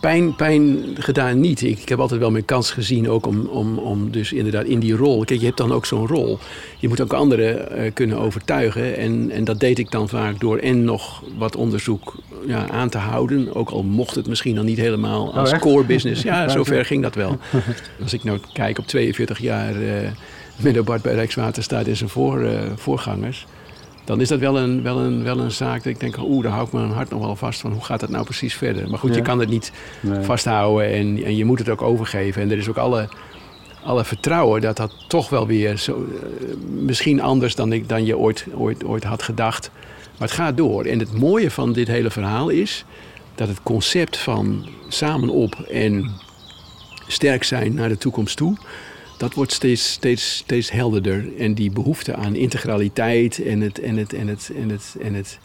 Pijn, 0.00 0.34
pijn 0.34 0.78
gedaan 0.98 1.40
niet. 1.40 1.62
Ik, 1.62 1.78
ik 1.78 1.88
heb 1.88 1.98
altijd 2.00 2.20
wel 2.20 2.30
mijn 2.30 2.44
kans 2.44 2.70
gezien 2.70 3.08
ook 3.10 3.26
om, 3.26 3.46
om, 3.46 3.78
om 3.78 4.10
dus 4.10 4.32
inderdaad 4.32 4.64
in 4.64 4.78
die 4.80 4.96
rol. 4.96 5.24
Kijk, 5.24 5.40
je 5.40 5.46
hebt 5.46 5.58
dan 5.58 5.72
ook 5.72 5.86
zo'n 5.86 6.06
rol. 6.06 6.38
Je 6.78 6.88
moet 6.88 7.00
ook 7.00 7.12
anderen 7.12 7.70
eh, 7.70 7.92
kunnen 7.92 8.18
overtuigen. 8.18 8.96
En, 8.96 9.30
en 9.30 9.44
dat 9.44 9.60
deed 9.60 9.78
ik 9.78 9.90
dan 9.90 10.08
vaak 10.08 10.40
door 10.40 10.58
en 10.58 10.84
nog 10.84 11.22
wat 11.38 11.56
onderzoek 11.56 12.14
ja, 12.46 12.68
aan 12.70 12.88
te 12.88 12.98
houden. 12.98 13.54
Ook 13.54 13.70
al 13.70 13.82
mocht 13.82 14.14
het 14.14 14.26
misschien 14.26 14.54
dan 14.54 14.64
niet 14.64 14.78
helemaal 14.78 15.34
als 15.34 15.50
echt? 15.52 15.60
core 15.60 15.84
business. 15.84 16.22
Ja, 16.22 16.48
zover 16.58 16.84
ging 16.84 17.02
dat 17.02 17.14
wel. 17.14 17.38
Als 18.02 18.12
ik 18.12 18.24
nou 18.24 18.38
kijk 18.52 18.78
op 18.78 18.86
42 18.86 19.38
jaar 19.38 19.74
eh 19.82 20.08
Menno 20.56 20.82
Bart 20.82 21.02
bij 21.02 21.14
Rijkswaterstaat 21.14 21.86
en 21.86 21.96
zijn 21.96 22.10
voor, 22.10 22.42
eh, 22.44 22.60
voorgangers 22.76 23.46
dan 24.04 24.20
is 24.20 24.28
dat 24.28 24.38
wel 24.38 24.58
een, 24.58 24.82
wel 24.82 24.98
een, 24.98 25.22
wel 25.22 25.38
een 25.38 25.50
zaak 25.50 25.76
dat 25.82 25.92
ik 25.92 26.00
denk, 26.00 26.16
oeh, 26.18 26.42
daar 26.42 26.52
hou 26.52 26.66
ik 26.66 26.72
mijn 26.72 26.90
hart 26.90 27.10
nog 27.10 27.20
wel 27.20 27.36
vast 27.36 27.60
van. 27.60 27.72
Hoe 27.72 27.84
gaat 27.84 28.00
dat 28.00 28.08
nou 28.10 28.24
precies 28.24 28.54
verder? 28.54 28.90
Maar 28.90 28.98
goed, 28.98 29.10
Ja. 29.10 29.16
je 29.16 29.22
kan 29.22 29.38
het 29.40 29.48
niet 29.48 29.72
Nee. 30.00 30.20
vasthouden 30.22 30.92
en, 30.92 31.24
en 31.24 31.36
je 31.36 31.44
moet 31.44 31.58
het 31.58 31.68
ook 31.68 31.82
overgeven. 31.82 32.42
En 32.42 32.50
er 32.50 32.58
is 32.58 32.68
ook 32.68 32.76
alle, 32.76 33.08
alle 33.84 34.04
vertrouwen 34.04 34.60
dat 34.60 34.76
dat 34.76 35.04
toch 35.08 35.28
wel 35.28 35.46
weer 35.46 35.76
zo, 35.78 35.92
eh, 36.22 36.56
misschien 36.70 37.20
anders 37.20 37.54
dan, 37.54 37.72
ik, 37.72 37.88
dan 37.88 38.04
je 38.04 38.18
ooit, 38.18 38.46
ooit, 38.54 38.84
ooit 38.84 39.04
had 39.04 39.22
gedacht. 39.22 39.70
Maar 40.18 40.28
het 40.28 40.36
gaat 40.36 40.56
door. 40.56 40.84
En 40.84 40.98
het 40.98 41.18
mooie 41.18 41.50
van 41.50 41.72
dit 41.72 41.88
hele 41.88 42.10
verhaal 42.10 42.48
is 42.48 42.84
dat 43.34 43.48
het 43.48 43.62
concept 43.62 44.16
van 44.16 44.68
samen 44.88 45.28
op 45.28 45.54
en 45.54 46.10
sterk 47.08 47.44
zijn 47.44 47.74
naar 47.74 47.88
de 47.88 47.98
toekomst 47.98 48.36
toe, 48.36 48.56
dat 49.24 49.34
wordt 49.34 49.52
steeds, 49.52 49.92
steeds, 49.92 50.36
steeds 50.36 50.70
helderder. 50.70 51.36
En 51.38 51.54
die 51.54 51.70
behoefte 51.70 52.14
aan 52.14 52.34
integraliteit 52.36 53.42
en 53.42 53.60
het, 53.60 53.80
en 53.80 53.96
het, 53.96 54.12
en 54.12 54.28
het, 54.28 54.50
en 54.56 54.70
het, 54.70 54.96
en 55.00 55.14
het 55.14 55.38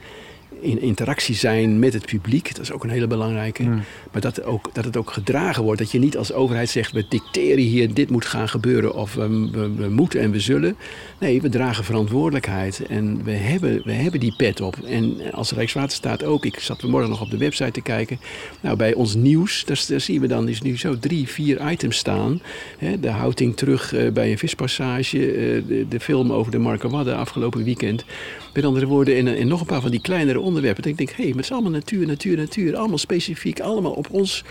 in 0.61 0.81
interactie 0.81 1.35
zijn 1.35 1.79
met 1.79 1.93
het 1.93 2.05
publiek. 2.05 2.55
Dat 2.55 2.63
is 2.63 2.71
ook 2.71 2.83
een 2.83 2.89
hele 2.89 3.07
belangrijke. 3.07 3.63
Hmm. 3.63 3.81
Maar 4.11 4.21
dat, 4.21 4.43
ook, 4.43 4.69
dat 4.73 4.85
het 4.85 4.97
ook 4.97 5.11
gedragen 5.11 5.63
wordt. 5.63 5.79
Dat 5.79 5.91
je 5.91 5.99
niet 5.99 6.17
als 6.17 6.33
overheid 6.33 6.69
zegt, 6.69 6.91
we 6.91 7.05
dicteren 7.09 7.63
hier, 7.63 7.93
dit 7.93 8.09
moet 8.09 8.25
gaan 8.25 8.49
gebeuren. 8.49 8.95
Of 8.95 9.13
we, 9.13 9.49
we, 9.51 9.71
we 9.75 9.89
moeten 9.89 10.21
en 10.21 10.31
we 10.31 10.39
zullen. 10.39 10.75
Nee, 11.19 11.41
we 11.41 11.49
dragen 11.49 11.83
verantwoordelijkheid. 11.83 12.85
En 12.85 13.23
we 13.23 13.31
hebben, 13.31 13.81
we 13.83 13.91
hebben 13.91 14.19
die 14.19 14.33
pet 14.37 14.61
op. 14.61 14.75
En 14.75 15.17
als 15.31 15.51
Rijkswaterstaat 15.51 16.23
ook. 16.23 16.45
Ik 16.45 16.59
zat 16.59 16.79
vanmorgen 16.79 17.09
nog 17.09 17.21
op 17.21 17.29
de 17.29 17.37
website 17.37 17.71
te 17.71 17.81
kijken. 17.81 18.19
Nou, 18.61 18.77
bij 18.77 18.93
ons 18.93 19.15
nieuws, 19.15 19.65
daar, 19.65 19.85
daar 19.87 20.01
zien 20.01 20.21
we 20.21 20.27
dan 20.27 20.47
is 20.47 20.61
nu 20.61 20.77
zo 20.77 20.99
drie, 20.99 21.27
vier 21.27 21.71
items 21.71 21.97
staan. 21.97 22.41
Hè, 22.77 22.99
de 22.99 23.09
houting 23.09 23.57
terug 23.57 23.93
eh, 23.93 24.11
bij 24.11 24.31
een 24.31 24.37
vispassage. 24.37 25.17
eh, 25.17 25.67
de, 25.67 25.85
de 25.89 25.99
film 25.99 26.31
over 26.31 26.51
de 26.51 26.57
Markerwadden 26.57 27.17
afgelopen 27.17 27.63
weekend. 27.63 28.05
Met 28.53 28.65
andere 28.65 28.85
woorden, 28.85 29.15
en, 29.17 29.27
en 29.27 29.47
nog 29.47 29.59
een 29.59 29.65
paar 29.65 29.81
van 29.81 29.91
die 29.91 30.01
kleinere 30.01 30.39
onderwerpen. 30.49 30.83
Dat 30.83 30.91
ik 30.91 30.97
denk, 30.97 31.09
hé, 31.09 31.15
hey, 31.15 31.27
maar 31.27 31.35
het 31.35 31.45
is 31.45 31.51
allemaal 31.51 31.71
natuur, 31.71 32.07
natuur, 32.07 32.37
natuur. 32.37 32.75
Allemaal 32.75 32.97
specifiek, 32.97 33.59
allemaal 33.59 33.91
op 33.91 34.07
ons 34.11 34.43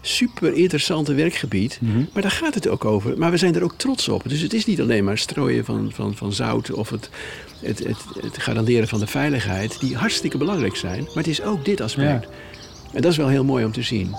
super 0.00 0.54
interessante 0.54 1.14
werkgebied. 1.14 1.78
Maar 2.12 2.22
daar 2.22 2.30
gaat 2.30 2.54
het 2.54 2.68
ook 2.68 2.84
over. 2.84 3.18
Maar 3.18 3.30
we 3.30 3.36
zijn 3.36 3.54
er 3.54 3.62
ook 3.62 3.74
trots 3.76 4.08
op. 4.08 4.22
Dus 4.28 4.40
het 4.40 4.52
is 4.52 4.66
niet 4.66 4.80
alleen 4.80 5.04
maar 5.04 5.18
strooien 5.18 5.64
van, 5.64 5.90
van, 5.94 6.16
van 6.16 6.32
zout 6.32 6.72
of 6.72 6.90
het, 6.90 7.10
het, 7.60 7.78
het, 7.78 7.96
het 8.20 8.38
garanderen 8.38 8.88
van 8.88 9.00
de 9.00 9.06
veiligheid, 9.06 9.80
die 9.80 9.96
hartstikke 9.96 10.38
belangrijk 10.38 10.76
zijn. 10.76 11.02
Maar 11.02 11.14
het 11.14 11.26
is 11.26 11.42
ook 11.42 11.64
dit 11.64 11.80
aspect. 11.80 12.28
En 12.92 13.02
dat 13.02 13.10
is 13.10 13.16
wel 13.16 13.28
heel 13.28 13.44
mooi 13.44 13.64
om 13.64 13.72
te 13.72 13.82
zien. 13.82 14.14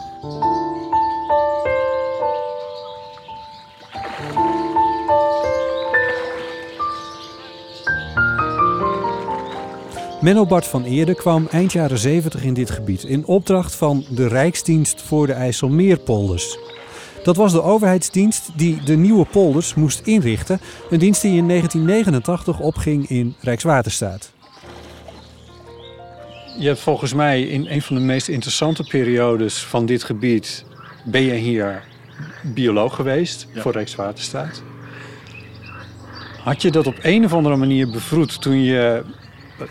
Menno 10.24 10.46
Bart 10.46 10.68
van 10.68 10.84
Eerde 10.84 11.16
kwam 11.16 11.48
eind 11.52 11.72
jaren 11.72 11.98
70 11.98 12.44
in 12.44 12.54
dit 12.54 12.72
gebied 12.72 13.04
in 13.04 13.26
opdracht 13.26 13.76
van 13.76 14.06
de 14.10 14.28
Rijksdienst 14.28 15.02
voor 15.02 15.28
de 15.28 15.34
IJsselmeerpolders. 15.34 16.58
Dat 17.24 17.36
was 17.36 17.52
de 17.52 17.62
overheidsdienst 17.62 18.50
die 18.56 18.84
de 18.84 18.96
nieuwe 18.96 19.26
polders 19.26 19.74
moest 19.74 20.02
inrichten. 20.08 20.60
Een 20.90 21.00
dienst 21.00 21.22
die 21.22 21.38
in 21.38 21.48
1989 21.48 22.60
opging 22.60 23.10
in 23.10 23.36
Rijkswaterstaat. 23.40 24.32
Je 26.60 26.68
hebt 26.68 26.80
volgens 26.80 27.14
mij 27.14 27.42
in 27.42 27.68
een 27.68 27.82
van 27.82 27.96
de 27.96 28.02
meest 28.02 28.28
interessante 28.28 28.84
periodes 28.84 29.64
van 29.64 29.86
dit 29.86 30.04
gebied... 30.04 30.66
ben 31.06 31.22
je 31.22 31.34
hier 31.34 31.84
bioloog 32.42 32.96
geweest 32.96 33.48
voor 33.56 33.72
Rijkswaterstaat. 33.72 34.64
Had 36.44 36.62
je 36.62 36.72
dat 36.72 36.88
op 36.88 36.96
een 37.02 37.26
of 37.26 37.34
andere 37.34 37.56
manier 37.56 37.90
bevroed 37.90 38.42
toen 38.42 38.62
je... 38.62 39.04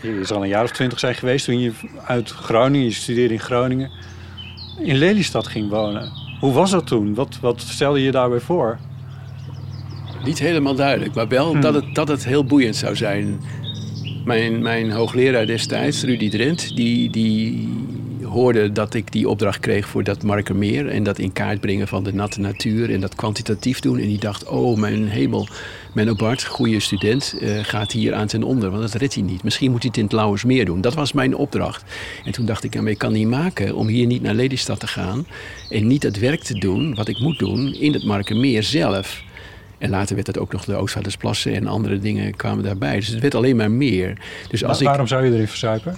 Je 0.01 0.25
zal 0.25 0.43
een 0.43 0.49
jaar 0.49 0.65
of 0.65 0.71
twintig 0.71 0.99
zijn 0.99 1.15
geweest 1.15 1.45
toen 1.45 1.61
je 1.61 1.73
uit 2.07 2.31
Groningen, 2.31 2.87
je 2.87 2.93
studeerde 2.93 3.35
in 3.35 3.41
Groningen... 3.41 3.91
in 4.79 4.97
Lelystad 4.97 5.47
ging 5.47 5.69
wonen. 5.69 6.13
Hoe 6.41 6.53
was 6.53 6.71
dat 6.71 6.87
toen? 6.87 7.15
Wat, 7.15 7.39
wat 7.41 7.61
stelde 7.61 8.03
je 8.03 8.11
daarbij 8.11 8.41
voor? 8.41 8.79
Niet 10.25 10.39
helemaal 10.39 10.75
duidelijk, 10.75 11.15
maar 11.15 11.29
wel 11.29 11.61
dat, 11.61 11.75
het, 11.75 11.95
dat 11.95 12.09
het 12.09 12.25
heel 12.25 12.45
boeiend 12.45 12.77
zou 12.77 12.97
zijn. 12.97 13.41
Mijn, 14.25 14.63
mijn 14.63 14.91
hoogleraar 14.91 15.47
destijds, 15.47 16.03
Rudy 16.03 16.31
Drent, 16.31 16.77
die, 16.77 17.11
die 17.11 17.69
hoorde 18.33 18.73
dat 18.73 18.95
ik 18.95 19.13
die 19.13 19.29
opdracht 19.29 19.61
kreeg 19.61 19.89
voor 19.89 20.05
dat 20.05 20.23
Markermeer. 20.23 20.89
En 20.89 21.03
dat 21.03 21.19
in 21.19 21.33
kaart 21.33 21.61
brengen 21.61 21.89
van 21.89 22.05
de 22.05 22.15
natte 22.15 22.41
natuur 22.41 22.93
en 22.93 23.01
dat 23.01 23.15
kwantitatief 23.15 23.81
doen. 23.81 23.99
En 23.99 24.07
die 24.07 24.19
dacht, 24.19 24.47
oh 24.47 24.79
mijn 24.79 25.09
hemel, 25.09 25.49
Menno 25.95 26.15
Bart, 26.15 26.45
goede 26.45 26.81
student, 26.81 27.37
eh, 27.41 27.59
gaat 27.63 27.93
hier 27.93 28.15
aan 28.15 28.27
ten 28.27 28.43
onder. 28.43 28.71
Want 28.71 28.83
dat 28.83 28.95
redt 28.95 29.15
hij 29.15 29.23
niet. 29.23 29.43
Misschien 29.43 29.71
moet 29.71 29.81
hij 29.81 29.89
het 29.89 29.99
in 29.99 30.05
het 30.05 30.13
Lauwersmeer 30.13 30.65
doen. 30.65 30.81
Dat 30.81 30.95
was 30.95 31.13
mijn 31.13 31.37
opdracht. 31.37 31.85
En 32.25 32.33
toen 32.33 32.47
dacht 32.47 32.65
ik, 32.65 32.75
ja, 32.75 32.83
maar 32.83 32.91
ik 32.91 32.99
kan 32.99 33.13
niet 33.13 33.29
maken 33.29 33.75
om 33.75 33.87
hier 33.87 34.07
niet 34.07 34.23
naar 34.23 34.35
Lelystad 34.35 34.81
te 34.81 34.87
gaan. 34.87 35.27
En 35.69 35.87
niet 35.87 36.03
het 36.03 36.19
werk 36.19 36.43
te 36.43 36.59
doen 36.59 36.95
wat 36.95 37.09
ik 37.09 37.19
moet 37.19 37.39
doen 37.39 37.75
in 37.75 37.93
het 37.93 38.05
Markermeer 38.05 38.63
zelf. 38.63 39.23
En 39.79 39.91
later 39.91 40.15
werd 40.15 40.27
het 40.27 40.39
ook 40.39 40.53
nog 40.53 40.65
de 40.65 40.75
Oostvaardersplassen 40.75 41.55
en 41.55 41.67
andere 41.67 41.99
dingen 41.99 42.37
kwamen 42.37 42.65
daarbij. 42.65 42.97
Dus 42.97 43.09
het 43.09 43.21
werd 43.21 43.35
alleen 43.35 43.57
maar 43.57 43.71
meer. 43.71 44.19
Dus 44.49 44.65
als 44.65 44.81
ik, 44.81 44.87
Waarom 44.87 45.07
zou 45.07 45.25
je 45.25 45.33
erin 45.33 45.49
verzuipen? 45.49 45.97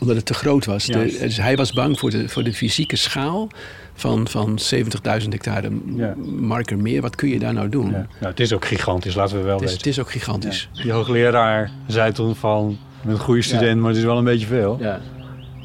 Omdat 0.00 0.16
het 0.16 0.26
te 0.26 0.34
groot 0.34 0.64
was. 0.64 0.86
De, 0.86 1.16
dus 1.20 1.36
hij 1.36 1.56
was 1.56 1.72
bang 1.72 1.98
voor 1.98 2.10
de, 2.10 2.28
voor 2.28 2.42
de 2.42 2.52
fysieke 2.54 2.96
schaal 2.96 3.48
van, 3.94 4.28
van 4.28 4.58
70.000 4.74 5.28
hectare 5.28 5.70
Ja. 5.96 6.14
markermeer. 6.40 7.00
Wat 7.00 7.14
kun 7.16 7.28
je 7.28 7.38
daar 7.38 7.54
nou 7.54 7.68
doen? 7.68 7.84
Ja. 7.90 7.90
Nou, 7.90 8.06
het 8.30 8.40
is 8.40 8.52
ook 8.52 8.64
gigantisch, 8.64 9.14
laten 9.14 9.36
we 9.36 9.42
wel 9.42 9.54
Het, 9.54 9.62
is, 9.62 9.70
weten. 9.70 9.88
het 9.88 9.98
is 9.98 10.00
ook 10.04 10.10
gigantisch. 10.10 10.68
Die 10.82 10.92
hoogleraar 10.92 11.70
zei 11.86 12.12
toen 12.12 12.34
van, 12.36 12.78
een 13.06 13.18
goede 13.18 13.42
student, 13.42 13.80
maar 13.80 13.88
het 13.88 13.98
is 13.98 14.04
wel 14.04 14.18
een 14.18 14.24
beetje 14.24 14.46
veel. 14.46 14.76
Ja. 14.80 15.00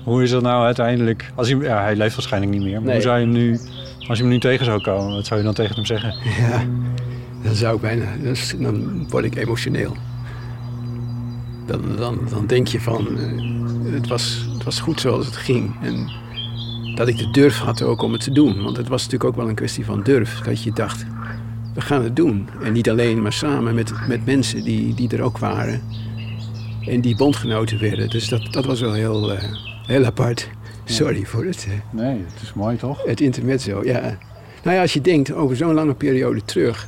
Hoe 0.03 0.24
is 0.24 0.29
dat 0.29 0.41
nou 0.41 0.65
uiteindelijk? 0.65 1.31
Als 1.36 1.50
hij, 1.50 1.57
ja, 1.60 1.81
hij 1.81 1.96
leeft 1.96 2.15
waarschijnlijk 2.15 2.53
niet 2.53 2.62
meer. 2.62 2.74
Maar 2.74 2.81
Nee. 2.84 2.93
hoe 2.93 3.01
zou 3.01 3.17
je 3.19 3.24
hem 3.25 3.34
nu, 3.34 3.60
als 4.07 4.17
je 4.17 4.24
hem 4.24 4.31
nu 4.34 4.39
tegen 4.39 4.65
zou 4.65 4.81
komen, 4.81 5.15
wat 5.15 5.25
zou 5.25 5.39
je 5.39 5.46
dan 5.46 5.53
tegen 5.55 5.75
hem 5.75 5.86
zeggen? 5.86 6.13
Ja, 6.39 6.63
dan 7.43 7.55
zou 7.55 7.75
ik 7.75 7.81
bijna, 7.81 8.05
dan 8.60 9.05
word 9.10 9.25
ik 9.25 9.36
emotioneel. 9.36 9.96
Dan, 11.65 11.81
dan, 11.98 12.19
dan 12.29 12.46
denk 12.48 12.67
je 12.67 12.81
van, 12.81 13.07
eh, 13.17 13.66
het, 13.94 14.08
was, 14.08 14.47
het 14.54 14.63
was 14.63 14.80
goed 14.80 15.00
zoals 15.00 15.26
het 15.26 15.36
ging. 15.36 15.76
En 15.82 16.10
dat 16.95 17.08
ik 17.08 17.17
de 17.17 17.32
durf 17.32 17.58
had 17.58 17.82
ook 17.82 18.02
om 18.02 18.12
het 18.12 18.21
te 18.23 18.32
doen. 18.32 18.63
Want 18.63 18.78
het 18.78 18.88
was 18.88 19.04
natuurlijk 19.04 19.30
ook 19.30 19.36
wel 19.36 19.50
een 19.50 19.56
kwestie 19.56 19.86
van 19.86 20.04
durf. 20.04 20.39
Dat 20.39 20.63
je 20.63 20.71
dacht, 20.71 21.06
we 21.73 21.82
gaan 21.82 22.04
het 22.04 22.15
doen. 22.15 22.50
En 22.63 22.73
niet 22.73 22.89
alleen, 22.89 23.21
maar 23.21 23.34
samen 23.34 23.76
met, 23.76 24.08
met 24.08 24.26
mensen 24.26 24.63
die, 24.63 24.93
die 24.93 25.10
er 25.10 25.21
ook 25.21 25.38
waren. 25.38 25.82
En 26.86 27.02
die 27.02 27.15
bondgenoten 27.15 27.80
werden. 27.80 28.10
Dus 28.10 28.30
dat, 28.30 28.54
dat 28.54 28.65
was 28.65 28.82
wel 28.82 28.93
heel, 28.93 29.32
eh, 29.32 29.43
heel 29.86 30.06
apart. 30.06 30.50
Sorry 30.86 31.26
voor 31.26 31.45
het... 31.45 31.67
Nee, 31.91 32.23
het 32.34 32.41
is 32.41 32.54
mooi 32.54 32.78
toch? 32.78 33.04
het 33.06 33.21
intermezzo, 33.21 33.82
ja. 33.84 34.17
Nou 34.63 34.76
ja, 34.76 34.82
als 34.82 34.93
je 34.93 35.02
denkt 35.02 35.34
over 35.34 35.56
zo'n 35.56 35.73
lange 35.73 35.93
periode 35.93 36.45
terug, 36.45 36.88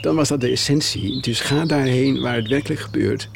dan 0.00 0.16
was 0.16 0.28
dat 0.28 0.40
de 0.40 0.50
essentie. 0.50 1.22
Dus 1.22 1.40
ga 1.40 1.64
daarheen 1.64 2.20
waar 2.20 2.36
het 2.36 2.48
werkelijk 2.48 2.80
gebeurt. 2.80 3.28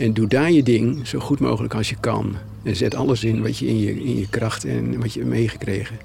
En 0.00 0.12
doe 0.12 0.26
daar 0.26 0.50
je 0.50 0.62
ding 0.62 1.06
zo 1.06 1.18
goed 1.18 1.40
mogelijk 1.40 1.74
als 1.74 1.88
je 1.88 1.96
kan. 2.00 2.34
En 2.62 2.76
zet 2.76 2.94
alles 2.94 3.24
in 3.24 3.42
wat 3.42 3.58
je 3.58 3.66
in 3.66 3.78
je, 3.80 4.02
in 4.04 4.16
je 4.18 4.28
kracht 4.28 4.64
en 4.64 5.00
wat 5.00 5.12
je 5.12 5.18
hebt 5.20 5.32
meegekregen. 5.32 5.96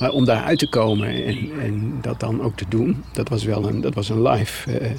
Maar 0.00 0.10
om 0.10 0.24
daar 0.24 0.42
uit 0.44 0.58
te 0.58 0.68
komen 0.68 1.24
en, 1.24 1.38
en 1.60 1.98
dat 2.02 2.20
dan 2.20 2.42
ook 2.42 2.56
te 2.56 2.64
doen, 2.68 3.02
dat 3.12 3.28
was 3.28 3.44
wel 3.44 3.68
een, 3.68 3.80
dat 3.80 3.94
was 3.94 4.08
een 4.08 4.22
live, 4.22 4.78
eh, 4.78 4.90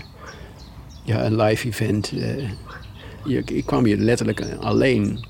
ja, 1.05 1.25
een 1.25 1.35
live 1.35 1.67
event. 1.67 2.11
eh. 2.17 2.49
Je- 3.25 3.43
ik 3.45 3.65
kwam 3.65 3.85
hier 3.85 3.97
letterlijk 3.97 4.45
alleen 4.59 5.25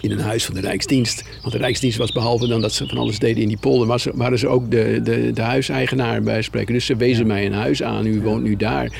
in 0.00 0.10
een 0.10 0.20
huis 0.20 0.44
van 0.44 0.54
de 0.54 0.60
Rijksdienst. 0.60 1.24
Want 1.40 1.52
de 1.52 1.58
Rijksdienst 1.58 1.98
was 1.98 2.12
behalve 2.12 2.46
dan 2.46 2.60
dat 2.60 2.72
ze 2.72 2.86
van 2.88 2.98
alles 2.98 3.18
deden 3.18 3.42
in 3.42 3.48
die 3.48 3.56
polder, 3.58 3.98
waren 4.14 4.38
ze 4.38 4.48
ook 4.48 4.70
de, 4.70 5.00
de, 5.02 5.30
de 5.34 5.42
huiseigenaar 5.42 6.22
bij 6.22 6.42
spreken. 6.42 6.74
Dus 6.74 6.86
ze 6.86 6.96
wezen 6.96 7.26
mij 7.26 7.46
een 7.46 7.52
huis 7.52 7.82
aan, 7.82 8.06
u 8.06 8.22
woont 8.22 8.42
nu 8.42 8.56
daar. 8.56 8.92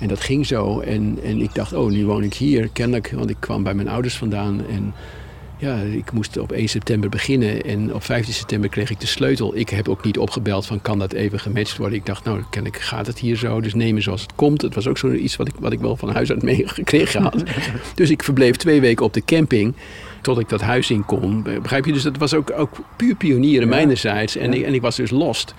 En 0.00 0.08
dat 0.08 0.20
ging 0.20 0.46
zo. 0.46 0.80
En, 0.80 1.18
en 1.22 1.40
ik 1.40 1.54
dacht, 1.54 1.72
oh, 1.72 1.90
nu 1.90 2.06
woon 2.06 2.22
ik 2.22 2.34
hier, 2.34 2.68
kennelijk. 2.72 3.10
Want 3.10 3.30
ik 3.30 3.36
kwam 3.40 3.62
bij 3.62 3.74
mijn 3.74 3.88
ouders 3.88 4.16
vandaan. 4.16 4.66
En 4.70 4.94
ja, 5.58 5.76
ik 5.76 6.12
moest 6.12 6.38
op 6.38 6.52
1 6.52 6.68
september 6.68 7.08
beginnen. 7.08 7.62
En 7.62 7.94
op 7.94 8.04
15 8.04 8.34
september 8.34 8.70
kreeg 8.70 8.90
ik 8.90 9.00
de 9.00 9.06
sleutel. 9.06 9.56
Ik 9.56 9.68
heb 9.68 9.88
ook 9.88 10.04
niet 10.04 10.18
opgebeld 10.18 10.66
van, 10.66 10.80
kan 10.80 10.98
dat 10.98 11.12
even 11.12 11.40
gematcht 11.40 11.76
worden? 11.76 11.98
Ik 11.98 12.06
dacht, 12.06 12.24
nou, 12.24 12.42
kennelijk 12.50 12.82
gaat 12.82 13.06
het 13.06 13.18
hier 13.18 13.36
zo. 13.36 13.60
Dus 13.60 13.74
nemen 13.74 14.02
zoals 14.02 14.22
het 14.22 14.34
komt. 14.34 14.62
Het 14.62 14.74
was 14.74 14.86
ook 14.86 14.98
zoiets 14.98 15.36
wat 15.36 15.48
ik, 15.48 15.54
wat 15.58 15.72
ik 15.72 15.80
wel 15.80 15.96
van 15.96 16.12
huis 16.12 16.30
uit 16.30 16.42
meegekregen 16.42 17.22
had. 17.30 17.42
dus 17.94 18.10
ik 18.10 18.22
verbleef 18.22 18.56
twee 18.56 18.80
weken 18.80 19.04
op 19.04 19.12
de 19.12 19.24
camping 19.24 19.74
tot 20.22 20.38
ik 20.38 20.48
dat 20.48 20.60
huis 20.60 20.90
in 20.90 21.04
kon. 21.04 21.42
Begrijp 21.62 21.84
je? 21.84 21.92
Dus 21.92 22.02
dat 22.02 22.16
was 22.16 22.34
ook, 22.34 22.52
ook 22.56 22.76
puur 22.96 23.14
pionieren 23.14 23.68
mijnerzijds. 23.68 24.36
En, 24.36 24.54
ik, 24.54 24.62
en 24.62 24.74
ik 24.74 24.80
was 24.80 24.96
dus 24.96 25.10
lost 25.10 25.54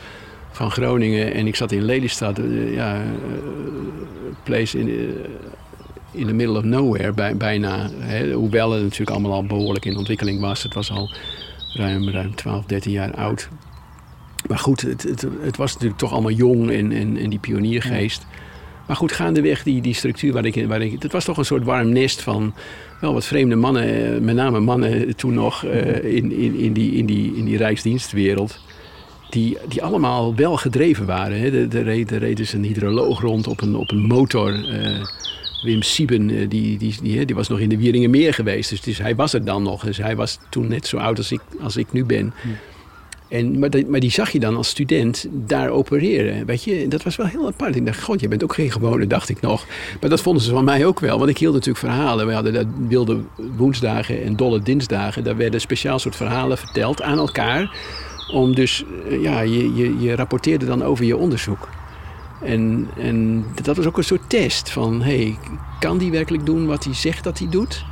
van 0.59 0.71
Groningen. 0.71 1.33
En 1.33 1.47
ik 1.47 1.55
zat 1.55 1.71
in 1.71 1.83
Lelystad, 1.83 2.39
eh, 2.39 2.73
ja, 2.73 2.95
eh, 2.95 3.01
place 4.43 4.79
in, 4.79 4.87
eh, 4.87 6.21
in 6.21 6.27
the 6.27 6.33
middle 6.33 6.57
of 6.57 6.63
nowhere, 6.63 7.11
bij, 7.13 7.37
bijna. 7.37 7.89
Hè, 7.97 8.33
hoewel 8.33 8.71
het 8.71 8.83
natuurlijk 8.83 9.09
allemaal 9.09 9.31
al 9.33 9.43
behoorlijk 9.43 9.85
in 9.85 9.97
ontwikkeling 9.97 10.39
was. 10.39 10.63
Het 10.63 10.73
was 10.73 10.91
al 10.91 11.09
ruim, 11.73 12.09
ruim 12.09 12.35
12, 12.35 12.65
13 12.65 12.91
jaar 12.91 13.13
oud. 13.13 13.49
Maar 14.47 14.57
goed, 14.57 14.81
het, 14.81 15.03
het, 15.03 15.25
het 15.41 15.57
was 15.57 15.73
natuurlijk 15.73 15.99
toch 15.99 16.11
allemaal 16.11 16.31
jong 16.31 16.71
en, 16.71 16.91
en, 16.91 17.17
en 17.17 17.29
die 17.29 17.39
pioniergeest. 17.39 18.25
Maar 18.87 18.95
goed, 18.95 19.11
gaandeweg 19.11 19.63
die, 19.63 19.81
die 19.81 19.93
structuur 19.93 20.33
waar 20.33 20.45
ik 20.45 20.55
in... 20.55 20.67
Waar 20.67 20.81
ik, 20.81 21.01
het 21.01 21.11
was 21.11 21.25
toch 21.25 21.37
een 21.37 21.45
soort 21.45 21.63
warm 21.63 21.89
nest 21.89 22.21
van 22.21 22.53
wel 23.01 23.13
wat 23.13 23.25
vreemde 23.25 23.55
mannen, 23.55 24.23
met 24.23 24.35
name 24.35 24.59
mannen 24.59 25.15
toen 25.15 25.33
nog 25.33 25.63
in, 25.63 26.31
in, 26.31 26.55
in, 26.55 26.73
die, 26.73 26.91
in, 26.91 27.05
die, 27.05 27.35
in 27.35 27.45
die 27.45 27.57
rijksdienstwereld. 27.57 28.59
Die, 29.29 29.57
die 29.67 29.83
allemaal 29.83 30.35
wel 30.35 30.57
gedreven 30.57 31.05
waren. 31.05 31.39
Hè. 31.39 31.67
Er, 31.77 31.83
reed, 31.83 32.11
er 32.11 32.19
reed 32.19 32.37
dus 32.37 32.53
een 32.53 32.63
hydroloog 32.63 33.21
rond 33.21 33.47
op 33.47 33.61
een, 33.61 33.75
op 33.75 33.91
een 33.91 34.07
motor. 34.07 34.69
eh, 34.69 35.05
Wim 35.61 35.81
Sieben, 35.81 36.29
eh, 36.29 36.49
die, 36.49 36.77
die, 36.77 36.95
die, 37.01 37.25
die 37.25 37.35
was 37.35 37.47
nog 37.47 37.59
in 37.59 37.69
de 37.69 37.77
Wieringenmeer 37.77 38.33
geweest. 38.33 38.69
Dus, 38.69 38.81
dus 38.81 38.97
hij 38.97 39.15
was 39.15 39.33
er 39.33 39.45
dan 39.45 39.63
nog. 39.63 39.83
Dus 39.83 39.97
hij 39.97 40.15
was 40.15 40.39
toen 40.49 40.67
net 40.67 40.87
zo 40.87 40.97
oud 40.97 41.17
als 41.17 41.31
ik, 41.31 41.41
als 41.61 41.77
ik 41.77 41.91
nu 41.91 42.05
ben. 42.05 42.33
En, 43.29 43.59
maar, 43.59 43.69
die, 43.69 43.85
maar 43.85 43.99
die 43.99 44.11
zag 44.11 44.31
je 44.31 44.39
dan 44.39 44.55
als 44.55 44.69
student 44.69 45.27
daar 45.31 45.69
opereren. 45.69 46.45
Weet 46.45 46.63
je, 46.63 46.87
dat 46.87 47.03
was 47.03 47.15
wel 47.15 47.25
heel 47.25 47.47
apart. 47.47 47.75
Ik 47.75 47.85
dacht, 47.85 48.03
god, 48.03 48.19
je 48.19 48.27
bent 48.27 48.43
ook 48.43 48.53
geen 48.53 48.71
gewone, 48.71 49.07
dacht 49.07 49.29
ik 49.29 49.41
nog. 49.41 49.65
Maar 50.01 50.09
dat 50.09 50.21
vonden 50.21 50.43
ze 50.43 50.51
van 50.51 50.63
mij 50.63 50.85
ook 50.85 50.99
wel. 50.99 51.17
Want 51.17 51.29
ik 51.29 51.37
hield 51.37 51.53
natuurlijk 51.53 51.85
verhalen. 51.85 52.27
We 52.27 52.33
hadden 52.33 52.53
dat 52.53 52.67
wilde 52.87 53.19
woensdagen 53.57 54.23
en 54.23 54.35
dolle 54.35 54.61
dinsdagen. 54.61 55.23
Daar 55.23 55.37
werden 55.37 55.61
speciaal 55.61 55.99
soort 55.99 56.15
verhalen 56.15 56.57
verteld 56.57 57.01
aan 57.01 57.17
elkaar. 57.17 57.77
Om 58.31 58.55
dus, 58.55 58.83
eh, 59.09 59.21
ja, 59.21 59.39
je, 59.39 59.73
je, 59.73 59.99
je 59.99 60.15
rapporteerde 60.15 60.65
dan 60.65 60.83
over 60.83 61.05
je 61.05 61.17
onderzoek. 61.17 61.69
En, 62.41 62.87
en 62.97 63.45
dat 63.63 63.77
was 63.77 63.85
ook 63.85 63.97
een 63.97 64.03
soort 64.03 64.29
test 64.29 64.69
van, 64.69 65.01
hey, 65.01 65.37
kan 65.79 65.97
die 65.97 66.11
werkelijk 66.11 66.45
doen 66.45 66.65
wat 66.65 66.83
hij 66.83 66.93
zegt 66.93 67.23
dat 67.23 67.39
hij 67.39 67.49
doet? 67.49 67.85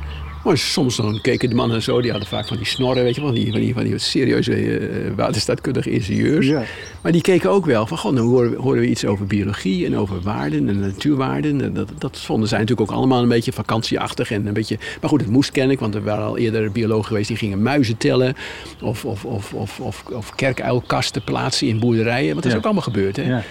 Maar 0.48 0.58
soms 0.58 0.96
dan 0.96 1.20
keken 1.20 1.48
de 1.48 1.54
mannen 1.54 1.82
zo, 1.82 2.00
die 2.00 2.10
hadden 2.10 2.28
vaak 2.28 2.48
van 2.48 2.56
die 2.56 2.66
snorren, 2.66 3.04
weet 3.04 3.14
je 3.14 3.20
wel, 3.20 3.30
van 3.30 3.38
die, 3.38 3.50
van 3.52 3.60
die, 3.60 3.74
van 3.74 3.84
die 3.84 3.98
serieuze 3.98 4.80
uh, 4.80 5.14
waterstaatkundige 5.16 5.90
ingenieurs. 5.90 6.46
Ja. 6.46 6.62
Maar 7.02 7.12
die 7.12 7.20
keken 7.20 7.50
ook 7.50 7.66
wel 7.66 7.86
van, 7.86 7.98
goh, 7.98 8.14
dan 8.14 8.26
horen, 8.26 8.54
horen 8.54 8.80
we 8.80 8.88
iets 8.88 9.04
over 9.04 9.26
biologie 9.26 9.86
en 9.86 9.96
over 9.96 10.20
waarden 10.20 10.68
en 10.68 10.80
natuurwaarden. 10.80 11.62
En 11.62 11.72
dat, 11.72 11.90
dat 11.98 12.18
vonden 12.18 12.48
zij 12.48 12.58
natuurlijk 12.58 12.90
ook 12.90 12.96
allemaal 12.96 13.22
een 13.22 13.28
beetje 13.28 13.52
vakantieachtig 13.52 14.30
en 14.30 14.46
een 14.46 14.52
beetje... 14.52 14.78
Maar 15.00 15.10
goed, 15.10 15.20
het 15.20 15.30
moest 15.30 15.50
kennelijk, 15.50 15.80
want 15.80 15.94
er 15.94 16.02
waren 16.02 16.24
al 16.24 16.38
eerder 16.38 16.72
biologen 16.72 17.06
geweest 17.06 17.28
die 17.28 17.36
gingen 17.36 17.62
muizen 17.62 17.96
tellen. 17.96 18.34
Of, 18.82 19.04
of, 19.04 19.24
of, 19.24 19.52
of, 19.52 19.80
of, 19.80 20.04
of 20.12 20.34
kerkuilkasten 20.34 21.24
plaatsen 21.24 21.66
in 21.66 21.78
boerderijen. 21.78 22.30
Want 22.30 22.42
dat 22.42 22.52
is 22.52 22.58
ook 22.58 22.64
allemaal 22.64 22.82
gebeurd, 22.82 23.16
hè. 23.16 23.22
Ja. 23.22 23.42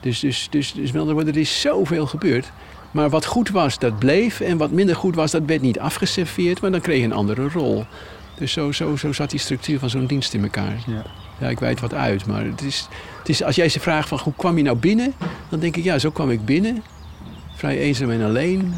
Dus, 0.00 0.20
dus, 0.20 0.46
dus, 0.50 0.72
dus 0.72 0.90
wel, 0.90 1.20
er 1.20 1.36
is 1.36 1.60
zoveel 1.60 2.06
gebeurd. 2.06 2.52
Maar 2.96 3.10
wat 3.10 3.24
goed 3.24 3.50
was, 3.50 3.78
dat 3.78 3.98
bleef. 3.98 4.40
En 4.40 4.56
wat 4.56 4.70
minder 4.70 4.96
goed 4.96 5.14
was, 5.14 5.30
dat 5.30 5.42
werd 5.46 5.62
niet 5.62 5.78
afgeserveerd. 5.78 6.60
Maar 6.60 6.70
dan 6.70 6.80
kreeg 6.80 6.98
je 6.98 7.04
een 7.04 7.12
andere 7.12 7.48
rol. 7.48 7.84
Dus 8.38 8.52
zo, 8.52 8.72
zo, 8.72 8.96
zo 8.96 9.12
zat 9.12 9.30
die 9.30 9.40
structuur 9.40 9.78
van 9.78 9.90
zo'n 9.90 10.06
dienst 10.06 10.34
in 10.34 10.42
elkaar. 10.42 10.78
Ja. 10.86 11.02
Ja, 11.38 11.48
ik 11.48 11.58
weet 11.58 11.80
wat 11.80 11.94
uit. 11.94 12.26
Maar 12.26 12.44
het 12.44 12.62
is, 12.62 12.88
het 13.18 13.28
is, 13.28 13.42
als 13.42 13.56
jij 13.56 13.68
ze 13.68 13.80
vraagt 13.80 14.08
van 14.08 14.18
hoe 14.22 14.32
kwam 14.36 14.56
je 14.56 14.62
nou 14.62 14.76
binnen? 14.76 15.14
Dan 15.48 15.60
denk 15.60 15.76
ik, 15.76 15.84
ja, 15.84 15.98
zo 15.98 16.10
kwam 16.10 16.30
ik 16.30 16.44
binnen. 16.44 16.82
Vrij 17.54 17.78
eenzaam 17.78 18.10
en 18.10 18.22
alleen. 18.22 18.74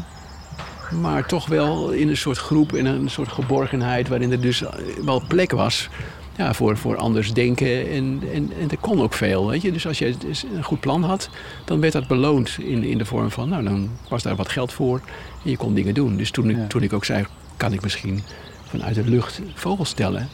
Maar 1.01 1.25
toch 1.25 1.47
wel 1.47 1.89
in 1.89 2.09
een 2.09 2.17
soort 2.17 2.37
groep, 2.37 2.75
in 2.75 2.85
een 2.85 3.09
soort 3.09 3.31
geborgenheid... 3.31 4.07
waarin 4.07 4.31
er 4.31 4.41
dus 4.41 4.63
wel 5.05 5.23
plek 5.27 5.51
was 5.51 5.89
ja, 6.39 6.53
voor, 6.53 6.77
voor 6.77 6.97
anders 6.97 7.33
denken. 7.33 7.89
En, 7.89 8.21
en, 8.33 8.51
en 8.59 8.69
er 8.69 8.77
kon 8.77 9.01
ook 9.01 9.13
veel, 9.13 9.47
weet 9.47 9.61
je. 9.61 9.71
Dus 9.71 9.87
als 9.87 9.99
je 9.99 10.15
dus 10.17 10.45
een 10.55 10.63
goed 10.63 10.79
plan 10.79 11.03
had, 11.03 11.29
dan 11.65 11.79
werd 11.79 11.93
dat 11.93 12.07
beloond 12.07 12.57
in, 12.59 12.83
in 12.83 12.97
de 12.97 13.05
vorm 13.05 13.31
van... 13.31 13.49
nou, 13.49 13.63
dan 13.63 13.89
was 14.09 14.23
daar 14.23 14.35
wat 14.35 14.49
geld 14.49 14.73
voor 14.73 15.01
en 15.43 15.49
je 15.49 15.57
kon 15.57 15.73
dingen 15.73 15.93
doen. 15.93 16.17
Dus 16.17 16.31
toen, 16.31 16.49
ik 16.49 16.55
Ja. 16.57 16.67
toen 16.67 16.83
ik 16.83 16.93
ook 16.93 17.05
zei, 17.05 17.25
kan 17.57 17.73
ik 17.73 17.81
misschien 17.81 18.23
vanuit 18.63 18.95
de 18.95 19.03
lucht 19.05 19.41
vogels 19.53 19.91
tellen... 19.91 20.29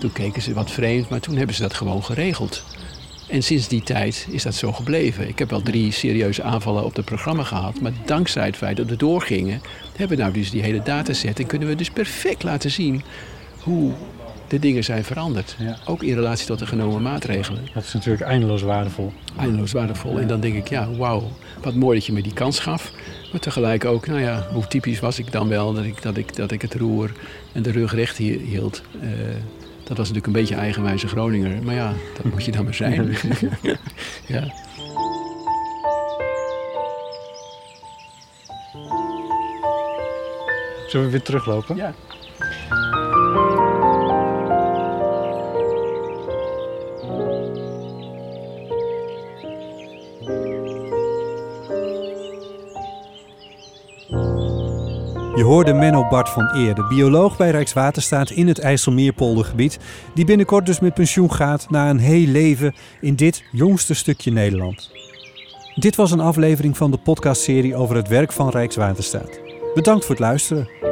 toen 0.00 0.12
keken 0.12 0.42
ze 0.42 0.52
wat 0.52 0.70
vreemd, 0.70 1.08
maar 1.08 1.20
toen 1.20 1.36
hebben 1.36 1.54
ze 1.54 1.62
dat 1.62 1.74
gewoon 1.74 2.04
geregeld. 2.04 2.64
En 3.28 3.42
sinds 3.42 3.68
die 3.68 3.82
tijd 3.82 4.26
is 4.30 4.42
dat 4.42 4.54
zo 4.54 4.72
gebleven. 4.72 5.28
Ik 5.28 5.38
heb 5.38 5.50
wel 5.50 5.62
drie 5.62 5.92
serieuze 5.92 6.42
aanvallen 6.42 6.84
op 6.84 6.96
het 6.96 7.04
programma 7.04 7.42
gehad. 7.42 7.80
Maar 7.80 7.92
dankzij 8.04 8.46
het 8.46 8.56
feit 8.56 8.76
dat 8.76 8.86
we 8.86 8.96
doorgingen, 8.96 9.60
hebben 9.96 10.16
we 10.16 10.22
nou 10.22 10.34
dus 10.34 10.50
die 10.50 10.62
hele 10.62 10.82
dataset. 10.82 11.38
En 11.38 11.46
kunnen 11.46 11.68
we 11.68 11.74
dus 11.74 11.90
perfect 11.90 12.42
laten 12.42 12.70
zien 12.70 13.02
hoe 13.62 13.92
de 14.48 14.58
dingen 14.58 14.84
zijn 14.84 15.04
veranderd. 15.04 15.56
Ja. 15.58 15.76
Ook 15.86 16.02
in 16.02 16.14
relatie 16.14 16.46
tot 16.46 16.58
de 16.58 16.66
genomen 16.66 17.02
maatregelen. 17.02 17.68
Dat 17.74 17.84
is 17.84 17.92
natuurlijk 17.92 18.22
eindeloos 18.24 18.62
waardevol. 18.62 19.12
Eindeloos 19.38 19.72
waardevol. 19.72 20.18
En 20.20 20.26
dan 20.28 20.40
denk 20.40 20.54
ik, 20.54 20.68
ja, 20.68 20.90
wauw, 20.96 21.30
wat 21.62 21.74
mooi 21.74 21.96
dat 21.98 22.06
je 22.06 22.12
me 22.12 22.22
die 22.22 22.32
kans 22.32 22.58
gaf. 22.58 22.92
Maar 23.32 23.40
tegelijk 23.40 23.84
ook, 23.84 24.06
nou 24.06 24.20
ja, 24.20 24.46
hoe 24.52 24.66
typisch 24.66 25.00
was 25.00 25.18
ik 25.18 25.32
dan 25.32 25.48
wel 25.48 25.72
dat 25.72 25.84
ik, 25.84 26.02
dat 26.02 26.16
ik, 26.16 26.36
dat 26.36 26.50
ik 26.50 26.62
het 26.62 26.74
roer 26.74 27.12
en 27.52 27.62
de 27.62 27.70
rug 27.70 27.94
recht 27.94 28.16
hi- 28.16 28.38
hield. 28.44 28.82
Eh, 29.00 29.08
dat 29.84 29.96
was 29.96 30.08
natuurlijk 30.08 30.26
een 30.26 30.32
beetje 30.32 30.54
eigenwijze 30.54 31.08
Groninger. 31.08 31.62
Maar 31.62 31.74
ja, 31.74 31.92
dat 32.16 32.32
moet 32.32 32.44
je 32.44 32.50
dan 32.52 32.64
maar 32.64 32.74
zijn. 32.74 33.16
ja. 34.26 34.44
Zullen 40.88 41.06
we 41.06 41.12
weer 41.12 41.22
teruglopen? 41.22 41.76
ja. 41.76 41.94
Hoorde 55.48 55.72
Menno 55.72 56.08
Bart 56.08 56.28
van 56.28 56.50
Eer, 56.54 56.74
de 56.74 56.84
bioloog 56.84 57.36
bij 57.36 57.50
Rijkswaterstaat 57.50 58.30
in 58.30 58.48
het 58.48 58.58
IJsselmeerpoldergebied, 58.58 59.78
die 60.14 60.24
binnenkort 60.24 60.66
dus 60.66 60.80
met 60.80 60.94
pensioen 60.94 61.32
gaat 61.32 61.70
na 61.70 61.90
een 61.90 61.98
heel 61.98 62.26
leven 62.26 62.74
in 63.00 63.14
dit 63.14 63.44
jongste 63.52 63.94
stukje 63.94 64.30
Nederland. 64.30 64.90
Dit 65.74 65.96
was 65.96 66.10
een 66.10 66.20
aflevering 66.20 66.76
van 66.76 66.90
de 66.90 66.98
podcastserie 66.98 67.74
over 67.74 67.96
het 67.96 68.08
werk 68.08 68.32
van 68.32 68.48
Rijkswaterstaat. 68.48 69.40
Bedankt 69.74 70.04
voor 70.04 70.14
het 70.14 70.24
luisteren. 70.24 70.87